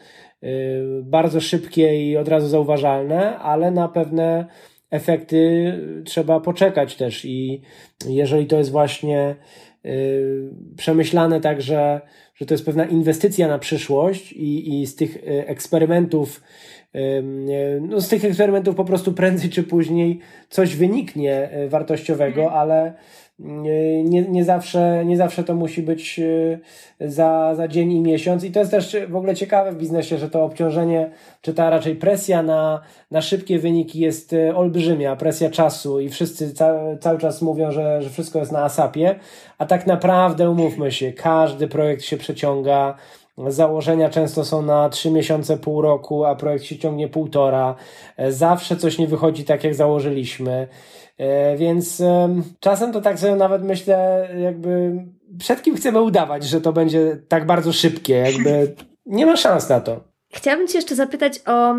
y, 0.43 0.47
bardzo 1.03 1.41
szybkie 1.41 2.09
i 2.09 2.17
od 2.17 2.27
razu 2.27 2.47
zauważalne, 2.47 3.37
ale 3.37 3.71
na 3.71 3.87
pewne 3.87 4.45
efekty 4.91 5.73
trzeba 6.05 6.39
poczekać 6.39 6.95
też. 6.95 7.25
I 7.25 7.61
jeżeli 8.07 8.47
to 8.47 8.57
jest 8.57 8.71
właśnie 8.71 9.35
y, 9.85 10.49
przemyślane 10.77 11.41
tak, 11.41 11.61
że, 11.61 12.01
że 12.35 12.45
to 12.45 12.53
jest 12.53 12.65
pewna 12.65 12.85
inwestycja 12.85 13.47
na 13.47 13.59
przyszłość 13.59 14.33
i, 14.33 14.81
i 14.81 14.87
z 14.87 14.95
tych 14.95 15.17
eksperymentów 15.25 16.41
no 17.81 18.01
z 18.01 18.09
tych 18.09 18.25
eksperymentów 18.25 18.75
po 18.75 18.85
prostu 18.85 19.13
prędzej 19.13 19.49
czy 19.49 19.63
później 19.63 20.19
coś 20.49 20.75
wyniknie 20.75 21.49
wartościowego, 21.69 22.41
mhm. 22.41 22.59
ale 22.59 22.93
nie, 23.39 24.21
nie, 24.21 24.43
zawsze, 24.43 25.03
nie 25.05 25.17
zawsze 25.17 25.43
to 25.43 25.55
musi 25.55 25.81
być 25.81 26.19
e, 26.19 27.09
za, 27.09 27.55
za 27.55 27.67
dzień 27.67 27.91
i 27.91 28.01
miesiąc. 28.01 28.43
I 28.43 28.51
to 28.51 28.59
jest 28.59 28.71
też 28.71 28.97
w 29.09 29.15
ogóle 29.15 29.35
ciekawe 29.35 29.71
w 29.71 29.77
biznesie, 29.77 30.17
że 30.17 30.29
to 30.29 30.43
obciążenie, 30.43 31.11
czy 31.41 31.53
ta 31.53 31.69
raczej 31.69 31.95
presja 31.95 32.43
na, 32.43 32.81
na 33.11 33.21
szybkie 33.21 33.59
wyniki 33.59 33.99
jest 33.99 34.33
e, 34.33 34.55
olbrzymia, 34.55 35.15
presja 35.15 35.49
czasu 35.49 35.99
i 35.99 36.09
wszyscy 36.09 36.53
ca, 36.53 36.75
cały 36.99 37.19
czas 37.19 37.41
mówią, 37.41 37.71
że, 37.71 38.01
że 38.01 38.09
wszystko 38.09 38.39
jest 38.39 38.51
na 38.51 38.63
asapie, 38.63 39.15
a 39.57 39.65
tak 39.65 39.87
naprawdę 39.87 40.49
umówmy 40.49 40.91
się, 40.91 41.13
każdy 41.13 41.67
projekt 41.67 42.03
się 42.03 42.17
przeciąga. 42.17 42.95
Założenia 43.47 44.09
często 44.09 44.45
są 44.45 44.61
na 44.61 44.89
trzy 44.89 45.11
miesiące, 45.11 45.57
pół 45.57 45.81
roku, 45.81 46.25
a 46.25 46.35
projekt 46.35 46.65
się 46.65 46.77
ciągnie 46.77 47.07
półtora. 47.07 47.75
E, 48.17 48.31
zawsze 48.31 48.77
coś 48.77 48.97
nie 48.97 49.07
wychodzi 49.07 49.43
tak, 49.43 49.63
jak 49.63 49.75
założyliśmy. 49.75 50.67
E, 51.17 51.57
więc 51.57 52.03
czasem 52.59 52.91
to 52.91 53.01
tak 53.01 53.19
sobie 53.19 53.35
nawet 53.35 53.63
myślę, 53.63 54.29
jakby 54.39 54.91
przed 55.39 55.61
kim 55.61 55.75
chcemy 55.75 56.01
udawać, 56.01 56.43
że 56.43 56.61
to 56.61 56.73
będzie 56.73 57.21
tak 57.27 57.45
bardzo 57.45 57.73
szybkie, 57.73 58.13
jakby 58.13 58.75
nie 59.05 59.25
ma 59.25 59.35
szans 59.35 59.69
na 59.69 59.81
to. 59.81 60.03
Chciałabym 60.33 60.67
Cię 60.67 60.77
jeszcze 60.77 60.95
zapytać 60.95 61.39
o, 61.45 61.75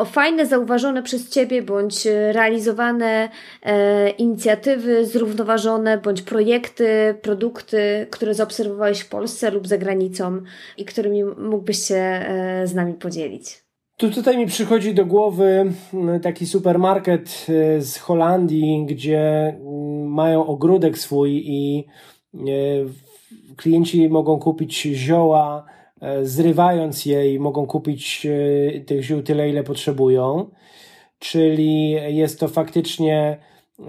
o 0.00 0.04
fajne, 0.04 0.46
zauważone 0.46 1.02
przez 1.02 1.30
Ciebie 1.30 1.62
bądź 1.62 2.04
realizowane 2.32 3.28
e, 3.62 4.10
inicjatywy 4.10 5.06
zrównoważone, 5.06 5.98
bądź 5.98 6.22
projekty, 6.22 7.14
produkty, 7.22 8.06
które 8.10 8.34
zaobserwowałeś 8.34 9.00
w 9.00 9.08
Polsce 9.08 9.50
lub 9.50 9.68
za 9.68 9.78
granicą 9.78 10.40
i 10.78 10.84
którymi 10.84 11.24
mógłbyś 11.24 11.78
się 11.78 11.94
e, 11.94 12.66
z 12.66 12.74
nami 12.74 12.94
podzielić. 12.94 13.62
Tu 13.96 14.10
tutaj 14.10 14.38
mi 14.38 14.46
przychodzi 14.46 14.94
do 14.94 15.06
głowy 15.06 15.72
taki 16.22 16.46
supermarket 16.46 17.46
y, 17.48 17.82
z 17.82 17.96
Holandii, 17.96 18.86
gdzie 18.86 19.54
mają 20.04 20.46
ogródek 20.46 20.98
swój 20.98 21.42
i 21.46 21.86
y, 22.34 22.40
klienci 23.56 24.08
mogą 24.08 24.38
kupić 24.38 24.82
zioła, 24.82 25.64
e, 25.68 25.79
zrywając 26.22 27.06
je 27.06 27.34
i 27.34 27.38
mogą 27.38 27.66
kupić 27.66 28.26
y, 28.26 28.84
tych 28.86 29.02
ziół 29.02 29.22
tyle, 29.22 29.48
ile 29.48 29.62
potrzebują. 29.62 30.50
Czyli 31.18 31.90
jest 31.90 32.40
to 32.40 32.48
faktycznie 32.48 33.36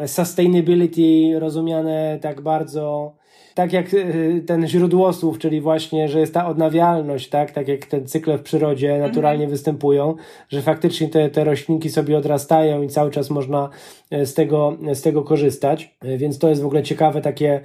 sustainability 0.06 1.40
rozumiane 1.40 2.20
tak 2.22 2.42
bardzo 2.42 3.16
tak 3.56 3.74
jak 3.74 3.94
y, 3.94 4.44
ten 4.48 4.68
źródłosłów, 4.68 5.40
czyli 5.40 5.62
właśnie, 5.62 6.10
że 6.10 6.20
jest 6.20 6.34
ta 6.34 6.48
odnawialność, 6.48 7.30
tak, 7.30 7.52
tak 7.52 7.68
jak 7.68 7.86
te 7.86 8.02
cykle 8.02 8.38
w 8.38 8.42
przyrodzie 8.42 9.00
naturalnie 9.00 9.44
mhm. 9.44 9.50
występują, 9.50 10.16
że 10.50 10.62
faktycznie 10.62 11.10
te, 11.10 11.30
te 11.30 11.44
roślinki 11.44 11.90
sobie 11.90 12.18
odrastają 12.18 12.82
i 12.82 12.88
cały 12.88 13.12
czas 13.12 13.30
można 13.30 13.70
e, 14.12 14.26
z 14.26 14.34
tego, 14.34 14.78
z 14.94 15.02
tego 15.02 15.24
korzystać. 15.24 15.96
E, 16.02 16.18
więc 16.18 16.40
to 16.40 16.50
jest 16.50 16.62
w 16.62 16.66
ogóle 16.66 16.84
ciekawe 16.84 17.22
takie 17.22 17.54
e, 17.54 17.62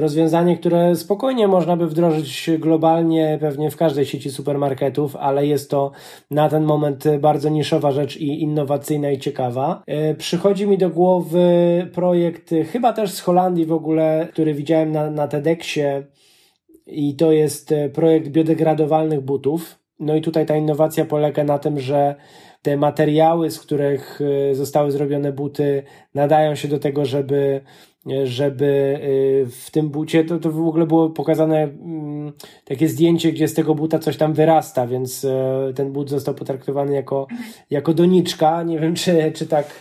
rozwiązanie, 0.00 0.56
które 0.56 0.96
spokojnie 0.96 1.48
można 1.48 1.76
by 1.76 1.86
wdrożyć 1.86 2.50
globalnie, 2.58 3.38
pewnie 3.40 3.70
w 3.70 3.76
każdej 3.76 4.06
sieci 4.06 4.30
supermarketów, 4.30 5.16
ale 5.16 5.46
jest 5.46 5.70
to 5.70 5.90
na 6.30 6.48
ten 6.48 6.64
moment 6.64 7.04
bardzo 7.20 7.48
niszowa 7.48 7.92
rzecz 7.92 8.16
i 8.16 8.42
innowacyjna 8.42 9.10
i 9.10 9.18
ciekawa. 9.18 9.82
Przychodzi 10.18 10.66
mi 10.66 10.78
do 10.78 10.90
głowy 10.90 11.46
projekt, 11.94 12.50
chyba 12.72 12.92
też 12.92 13.10
z 13.10 13.20
Holandii 13.20 13.66
w 13.66 13.72
ogóle, 13.72 14.28
który 14.32 14.54
widziałem 14.54 14.92
na 14.92 15.04
na, 15.10 15.28
TEDxie 15.28 16.06
i 16.86 17.16
to 17.16 17.32
jest 17.32 17.72
e, 17.72 17.88
projekt 17.88 18.28
biodegradowalnych 18.28 19.20
butów. 19.20 19.78
No 20.00 20.16
i 20.16 20.20
tutaj 20.20 20.46
ta 20.46 20.56
innowacja 20.56 21.04
polega 21.04 21.44
na 21.44 21.58
tym, 21.58 21.80
że 21.80 22.14
te 22.62 22.76
materiały, 22.76 23.50
z 23.50 23.60
których 23.60 24.20
e, 24.50 24.54
zostały 24.54 24.90
zrobione 24.90 25.32
buty, 25.32 25.82
nadają 26.14 26.54
się 26.54 26.68
do 26.68 26.78
tego, 26.78 27.04
żeby, 27.04 27.60
e, 27.66 27.93
żeby 28.24 29.00
w 29.50 29.70
tym 29.70 29.88
bucie, 29.88 30.24
to, 30.24 30.38
to 30.38 30.50
w 30.50 30.68
ogóle 30.68 30.86
było 30.86 31.10
pokazane 31.10 31.62
mm, 31.62 32.32
takie 32.64 32.88
zdjęcie, 32.88 33.32
gdzie 33.32 33.48
z 33.48 33.54
tego 33.54 33.74
buta 33.74 33.98
coś 33.98 34.16
tam 34.16 34.32
wyrasta, 34.32 34.86
więc 34.86 35.26
ten 35.74 35.92
but 35.92 36.10
został 36.10 36.34
potraktowany 36.34 36.94
jako, 36.94 37.26
jako 37.70 37.94
doniczka. 37.94 38.62
Nie 38.62 38.78
wiem, 38.78 38.94
czy, 38.94 39.32
czy 39.34 39.46
tak 39.46 39.80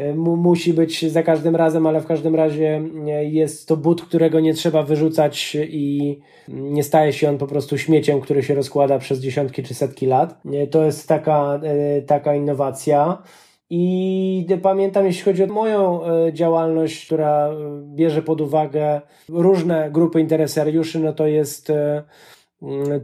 E, 0.00 0.14
mu, 0.14 0.36
musi 0.36 0.74
być 0.74 1.12
za 1.12 1.22
każdym 1.22 1.56
razem, 1.56 1.86
ale 1.86 2.00
w 2.00 2.06
każdym 2.06 2.34
razie 2.34 2.82
e, 3.06 3.24
jest 3.24 3.68
to 3.68 3.76
but, 3.76 4.02
którego 4.02 4.40
nie 4.40 4.54
trzeba 4.54 4.82
wyrzucać 4.82 5.56
i 5.68 6.18
nie 6.48 6.82
staje 6.82 7.12
się 7.12 7.28
on 7.28 7.38
po 7.38 7.46
prostu 7.46 7.78
śmieciem, 7.78 8.20
który 8.20 8.42
się 8.42 8.54
rozkłada 8.54 8.98
przez 8.98 9.20
dziesiątki 9.20 9.62
czy 9.62 9.74
setki 9.74 10.06
lat. 10.06 10.40
E, 10.52 10.66
to 10.66 10.84
jest 10.84 11.08
taka, 11.08 11.60
taka 12.06 12.34
innowacja. 12.34 13.22
I 13.70 14.46
pamiętam, 14.62 15.06
jeśli 15.06 15.22
chodzi 15.22 15.44
o 15.44 15.46
moją 15.46 16.00
działalność, 16.32 17.06
która 17.06 17.50
bierze 17.94 18.22
pod 18.22 18.40
uwagę 18.40 19.00
różne 19.28 19.90
grupy 19.90 20.20
interesariuszy, 20.20 21.00
no 21.00 21.12
to 21.12 21.26
jest, 21.26 21.72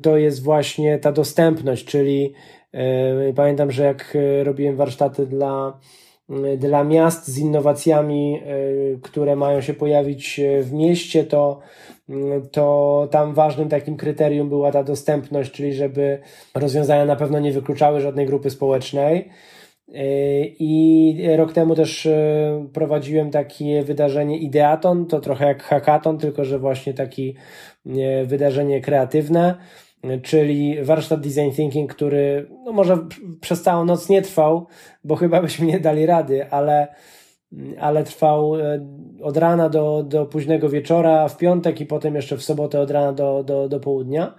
to 0.02 0.16
jest 0.16 0.42
właśnie 0.42 0.98
ta 0.98 1.12
dostępność, 1.12 1.84
czyli 1.84 2.32
pamiętam, 3.34 3.70
że 3.70 3.84
jak 3.84 4.16
robiłem 4.44 4.76
warsztaty 4.76 5.26
dla 5.26 5.78
Y, 6.30 6.56
dla 6.56 6.84
miast 6.84 7.28
z 7.28 7.38
innowacjami, 7.38 8.42
które 9.02 9.36
mają 9.36 9.60
się 9.60 9.74
pojawić 9.74 10.40
w 10.62 10.72
mieście, 10.72 11.24
to, 11.24 11.60
to 12.52 13.08
tam 13.10 13.34
ważnym 13.34 13.68
takim 13.68 13.96
kryterium 13.96 14.48
była 14.48 14.72
ta 14.72 14.84
dostępność, 14.84 15.52
czyli 15.52 15.74
żeby 15.74 16.18
rozwiązania 16.54 17.04
na 17.04 17.16
pewno 17.16 17.40
nie 17.40 17.52
wykluczały 17.52 18.00
żadnej 18.00 18.26
grupy 18.26 18.50
społecznej. 18.50 19.28
I 20.58 21.16
rok 21.36 21.52
temu 21.52 21.74
też 21.74 22.08
prowadziłem 22.72 23.30
takie 23.30 23.82
wydarzenie 23.82 24.38
Ideaton, 24.38 25.06
to 25.06 25.20
trochę 25.20 25.46
jak 25.46 25.62
hackathon, 25.62 26.18
tylko 26.18 26.44
że 26.44 26.58
właśnie 26.58 26.94
takie 26.94 27.32
wydarzenie 28.26 28.80
kreatywne 28.80 29.54
czyli 30.22 30.84
warsztat 30.84 31.20
design 31.20 31.50
thinking, 31.50 31.94
który 31.94 32.48
no 32.64 32.72
może 32.72 32.98
przez 33.40 33.62
całą 33.62 33.84
noc 33.84 34.08
nie 34.08 34.22
trwał, 34.22 34.66
bo 35.04 35.16
chyba 35.16 35.42
byśmy 35.42 35.66
nie 35.66 35.80
dali 35.80 36.06
rady, 36.06 36.50
ale, 36.50 36.88
ale 37.80 38.04
trwał 38.04 38.60
e, 38.60 38.86
od 39.22 39.36
rana 39.36 39.68
do, 39.68 40.02
do 40.02 40.26
późnego 40.26 40.68
wieczora, 40.68 41.28
w 41.28 41.36
piątek 41.36 41.80
i 41.80 41.86
potem 41.86 42.14
jeszcze 42.14 42.36
w 42.36 42.42
sobotę 42.42 42.80
od 42.80 42.90
rana 42.90 43.12
do, 43.12 43.44
do, 43.44 43.68
do 43.68 43.80
południa. 43.80 44.34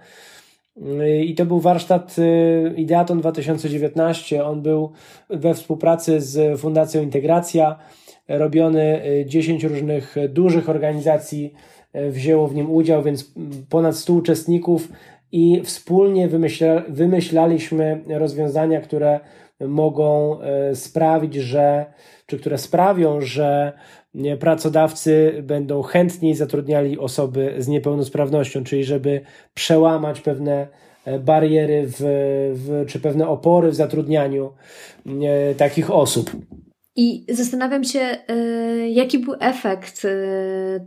I 1.24 1.34
to 1.34 1.46
był 1.46 1.60
warsztat 1.60 2.16
e, 2.18 2.74
Ideaton 2.74 3.20
2019. 3.20 4.44
On 4.44 4.62
był 4.62 4.92
we 5.30 5.54
współpracy 5.54 6.20
z 6.20 6.60
Fundacją 6.60 7.02
Integracja, 7.02 7.78
robiony 8.28 9.02
10 9.26 9.64
e, 9.64 9.68
różnych 9.68 10.14
dużych 10.28 10.68
organizacji 10.68 11.54
wzięło 12.10 12.48
w 12.48 12.54
nim 12.54 12.70
udział, 12.70 13.02
więc 13.02 13.32
ponad 13.68 13.96
100 13.96 14.12
uczestników 14.12 14.88
i 15.32 15.60
wspólnie 15.64 16.28
wymyśla, 16.28 16.82
wymyślaliśmy 16.88 18.04
rozwiązania, 18.08 18.80
które 18.80 19.20
mogą 19.60 20.38
sprawić, 20.74 21.34
że, 21.34 21.86
czy 22.26 22.38
które 22.38 22.58
sprawią, 22.58 23.20
że 23.20 23.72
pracodawcy 24.40 25.42
będą 25.42 25.82
chętniej 25.82 26.34
zatrudniali 26.34 26.98
osoby 26.98 27.54
z 27.58 27.68
niepełnosprawnością, 27.68 28.64
czyli 28.64 28.84
żeby 28.84 29.20
przełamać 29.54 30.20
pewne 30.20 30.68
e, 31.04 31.18
bariery 31.18 31.84
w, 31.86 32.00
w, 32.54 32.86
czy 32.86 33.00
pewne 33.00 33.28
opory 33.28 33.70
w 33.70 33.74
zatrudnianiu 33.74 34.52
e, 35.06 35.54
takich 35.54 35.90
osób. 35.90 36.30
I 36.96 37.26
zastanawiam 37.28 37.84
się, 37.84 38.16
jaki 38.88 39.18
był 39.18 39.34
efekt 39.40 40.06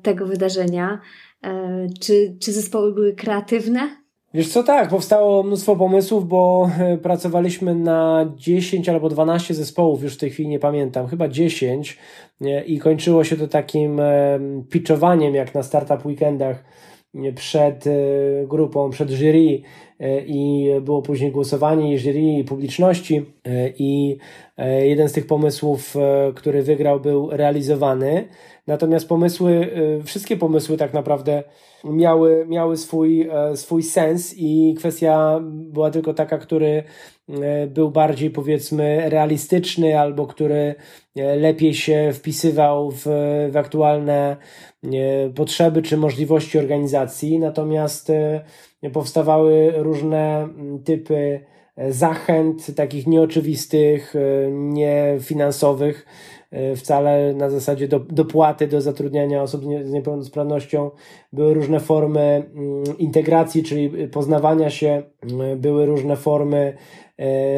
tego 0.01 0.25
wydarzenia. 0.25 1.01
Czy, 2.01 2.35
czy 2.41 2.51
zespoły 2.51 2.93
były 2.93 3.15
kreatywne? 3.15 4.00
Wiesz 4.33 4.49
co, 4.49 4.63
tak, 4.63 4.89
powstało 4.89 5.43
mnóstwo 5.43 5.75
pomysłów, 5.75 6.27
bo 6.27 6.69
e, 6.79 6.97
pracowaliśmy 6.97 7.75
na 7.75 8.31
10 8.35 8.89
albo 8.89 9.09
12 9.09 9.53
zespołów, 9.53 10.03
już 10.03 10.15
w 10.15 10.17
tej 10.17 10.29
chwili 10.29 10.49
nie 10.49 10.59
pamiętam, 10.59 11.07
chyba 11.07 11.27
10 11.27 11.97
i 12.65 12.79
kończyło 12.79 13.23
się 13.23 13.37
to 13.37 13.47
takim 13.47 13.99
e, 13.99 14.39
pitchowaniem, 14.69 15.35
jak 15.35 15.53
na 15.53 15.63
startup 15.63 16.05
weekendach 16.05 16.63
przed 17.35 17.87
e, 17.87 17.91
grupą, 18.47 18.89
przed 18.89 19.09
jury 19.09 19.61
i 20.25 20.69
było 20.81 21.01
później 21.01 21.31
głosowanie 21.31 21.99
jury 21.99 22.21
i 22.21 22.43
publiczności 22.43 23.25
i 23.77 24.17
jeden 24.81 25.09
z 25.09 25.11
tych 25.11 25.27
pomysłów, 25.27 25.95
który 26.35 26.63
wygrał, 26.63 26.99
był 26.99 27.29
realizowany. 27.29 28.27
Natomiast 28.71 29.07
pomysły, 29.07 29.69
wszystkie 30.05 30.37
pomysły 30.37 30.77
tak 30.77 30.93
naprawdę 30.93 31.43
miały, 31.83 32.45
miały 32.49 32.77
swój, 32.77 33.29
swój 33.55 33.83
sens 33.83 34.33
i 34.37 34.75
kwestia 34.77 35.39
była 35.43 35.91
tylko 35.91 36.13
taka, 36.13 36.37
który 36.37 36.83
był 37.67 37.91
bardziej 37.91 38.29
powiedzmy 38.29 39.09
realistyczny 39.09 39.99
albo 39.99 40.27
który 40.27 40.75
lepiej 41.15 41.73
się 41.73 42.09
wpisywał 42.13 42.91
w, 42.91 43.03
w 43.51 43.57
aktualne 43.57 44.37
potrzeby 45.35 45.81
czy 45.81 45.97
możliwości 45.97 46.59
organizacji. 46.59 47.39
Natomiast 47.39 48.11
powstawały 48.89 49.73
różne 49.75 50.49
typy 50.85 51.39
e, 51.75 51.93
zachęt, 51.93 52.75
takich 52.75 53.07
nieoczywistych, 53.07 54.15
e, 54.15 54.51
niefinansowych, 54.51 56.05
e, 56.05 56.40
wcale 56.75 57.33
na 57.33 57.49
zasadzie 57.49 57.87
do, 57.87 57.99
dopłaty 57.99 58.67
do 58.67 58.81
zatrudniania 58.81 59.41
osób 59.41 59.63
z 59.83 59.91
niepełnosprawnością. 59.91 60.91
Były 61.33 61.53
różne 61.53 61.79
formy 61.79 62.21
mm, 62.21 62.97
integracji, 62.97 63.63
czyli 63.63 64.07
poznawania 64.07 64.69
się, 64.69 65.03
mm, 65.23 65.59
były 65.59 65.85
różne 65.85 66.15
formy 66.15 66.77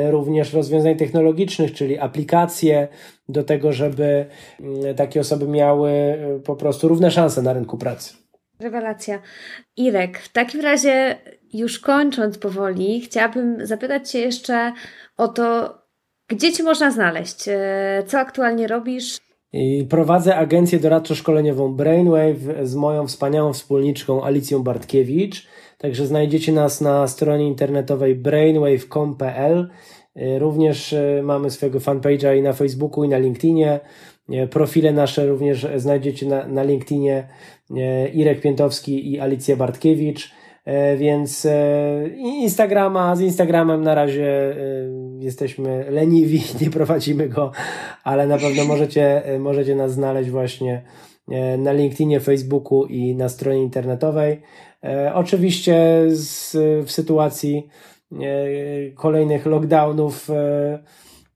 również 0.10 0.54
rozwiązań 0.54 0.96
technologicznych, 0.96 1.74
czyli 1.74 2.00
aplikacje 2.00 2.88
do 3.30 3.44
tego, 3.44 3.74
żeby 3.74 4.26
takie 4.96 5.20
osoby 5.20 5.48
miały 5.48 5.92
po 6.46 6.56
prostu 6.56 6.88
równe 6.88 7.12
szanse 7.12 7.42
na 7.42 7.54
rynku 7.54 7.78
pracy. 7.78 8.14
Rewelacja. 8.60 9.22
Irek, 9.78 10.20
w 10.20 10.32
takim 10.32 10.62
razie 10.62 11.18
już 11.54 11.80
kończąc 11.80 12.38
powoli, 12.38 13.02
chciałabym 13.02 13.66
zapytać 13.66 14.12
Cię 14.12 14.20
jeszcze 14.20 14.74
o 15.18 15.28
to, 15.28 15.78
gdzie 16.36 16.54
Cię 16.54 16.64
można 16.64 16.92
znaleźć? 16.92 17.48
E, 17.48 18.04
co 18.08 18.20
aktualnie 18.20 18.68
robisz? 18.68 19.18
I 19.54 19.86
prowadzę 19.90 20.36
agencję 20.36 20.80
doradczo-szkoleniową 20.80 21.76
Brainwave 21.76 22.68
z 22.68 22.76
moją 22.76 23.08
wspaniałą 23.08 23.54
wspólniczką 23.54 24.24
Alicją 24.24 24.64
Bartkiewicz. 24.64 25.48
Także 25.78 26.08
znajdziecie 26.08 26.52
nas 26.52 26.82
na 26.82 27.08
stronie 27.08 27.48
internetowej 27.48 28.16
brainwave.com.pl. 28.16 29.70
E, 30.16 30.40
również 30.40 30.94
e, 30.94 31.22
mamy 31.24 31.52
swojego 31.52 31.80
fanpage'a 31.80 32.38
i 32.38 32.42
na 32.42 32.54
Facebooku, 32.54 33.04
i 33.04 33.10
na 33.10 33.18
LinkedInie. 33.18 33.80
Profile 34.50 34.94
nasze 34.94 35.26
również 35.26 35.68
znajdziecie 35.76 36.26
na, 36.26 36.48
na 36.48 36.64
LinkedInie 36.64 37.28
Irek 38.14 38.42
Piętowski 38.42 39.12
i 39.12 39.20
Alicja 39.20 39.56
Bartkiewicz. 39.56 40.32
E, 40.66 40.98
więc 40.98 41.46
e, 41.46 42.08
Instagrama, 42.18 43.16
z 43.16 43.22
Instagramem 43.22 43.84
na 43.84 43.96
razie 43.96 44.28
e, 44.28 44.56
jesteśmy 45.20 45.92
leniwi, 45.92 46.44
nie 46.62 46.70
prowadzimy 46.70 47.30
go, 47.30 47.52
ale 48.04 48.28
na 48.28 48.38
pewno 48.38 48.66
możecie, 48.66 49.24
możecie 49.40 49.76
nas 49.76 49.94
znaleźć 49.94 50.30
właśnie 50.30 50.84
na 51.58 51.72
LinkedInie, 51.72 52.20
Facebooku 52.20 52.86
i 52.86 53.16
na 53.16 53.30
stronie 53.30 53.62
internetowej. 53.62 54.42
Oczywiście 55.14 56.04
z, 56.08 56.52
w 56.88 56.92
sytuacji 56.92 57.68
kolejnych 58.96 59.46
lockdownów 59.46 60.30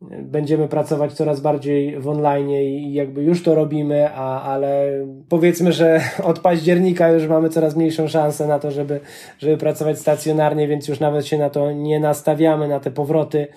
będziemy 0.01 0.67
pracować 0.67 1.13
coraz 1.13 1.41
bardziej 1.41 1.99
w 1.99 2.07
online 2.07 2.49
i 2.49 2.93
jakby 2.93 3.23
już 3.23 3.43
to 3.43 3.55
robimy, 3.55 4.09
a, 4.13 4.41
ale 4.41 4.91
powiedzmy, 5.29 5.71
że 5.71 6.01
od 6.23 6.39
października 6.39 7.09
już 7.09 7.27
mamy 7.27 7.49
coraz 7.49 7.75
mniejszą 7.75 8.07
szansę 8.07 8.47
na 8.47 8.59
to, 8.59 8.71
żeby, 8.71 8.99
żeby 9.39 9.57
pracować 9.57 9.99
stacjonarnie, 9.99 10.67
więc 10.67 10.87
już 10.87 10.99
nawet 10.99 11.25
się 11.25 11.37
na 11.37 11.49
to 11.49 11.71
nie 11.71 11.99
nastawiamy, 11.99 12.67
na 12.67 12.79
te 12.79 12.91
powroty 12.91 13.47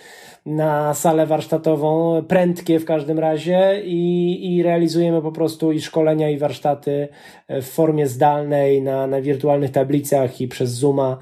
na 0.47 0.95
salę 0.95 1.27
warsztatową, 1.27 2.23
prędkie 2.29 2.79
w 2.79 2.85
każdym 2.85 3.19
razie 3.19 3.83
i, 3.85 4.57
i 4.57 4.63
realizujemy 4.63 5.23
po 5.23 5.33
prostu 5.33 5.73
i 5.73 5.81
szkolenia 5.81 6.31
i 6.31 6.39
warsztaty 6.39 7.09
w 7.49 7.65
formie 7.65 8.07
zdalnej 8.07 8.83
na, 8.83 9.07
na 9.07 9.21
wirtualnych 9.21 9.71
tablicach 9.71 10.41
i 10.41 10.49
przez 10.49 10.71
Zooma, 10.71 11.19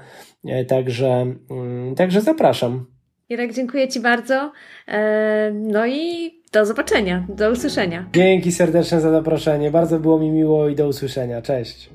także, 0.67 1.35
mm, 1.51 1.95
także 1.95 2.21
zapraszam. 2.21 2.98
Irek, 3.29 3.53
dziękuję 3.53 3.87
Ci 3.87 3.99
bardzo. 3.99 4.51
E, 4.87 5.51
no 5.53 5.87
i 5.87 6.33
do 6.51 6.65
zobaczenia, 6.65 7.25
do 7.29 7.51
usłyszenia. 7.51 8.05
Dzięki 8.13 8.51
serdeczne 8.51 9.01
za 9.01 9.11
zaproszenie. 9.11 9.71
Bardzo 9.71 9.99
było 9.99 10.19
mi 10.19 10.29
miło 10.29 10.69
i 10.69 10.75
do 10.75 10.87
usłyszenia. 10.87 11.41
Cześć. 11.41 11.89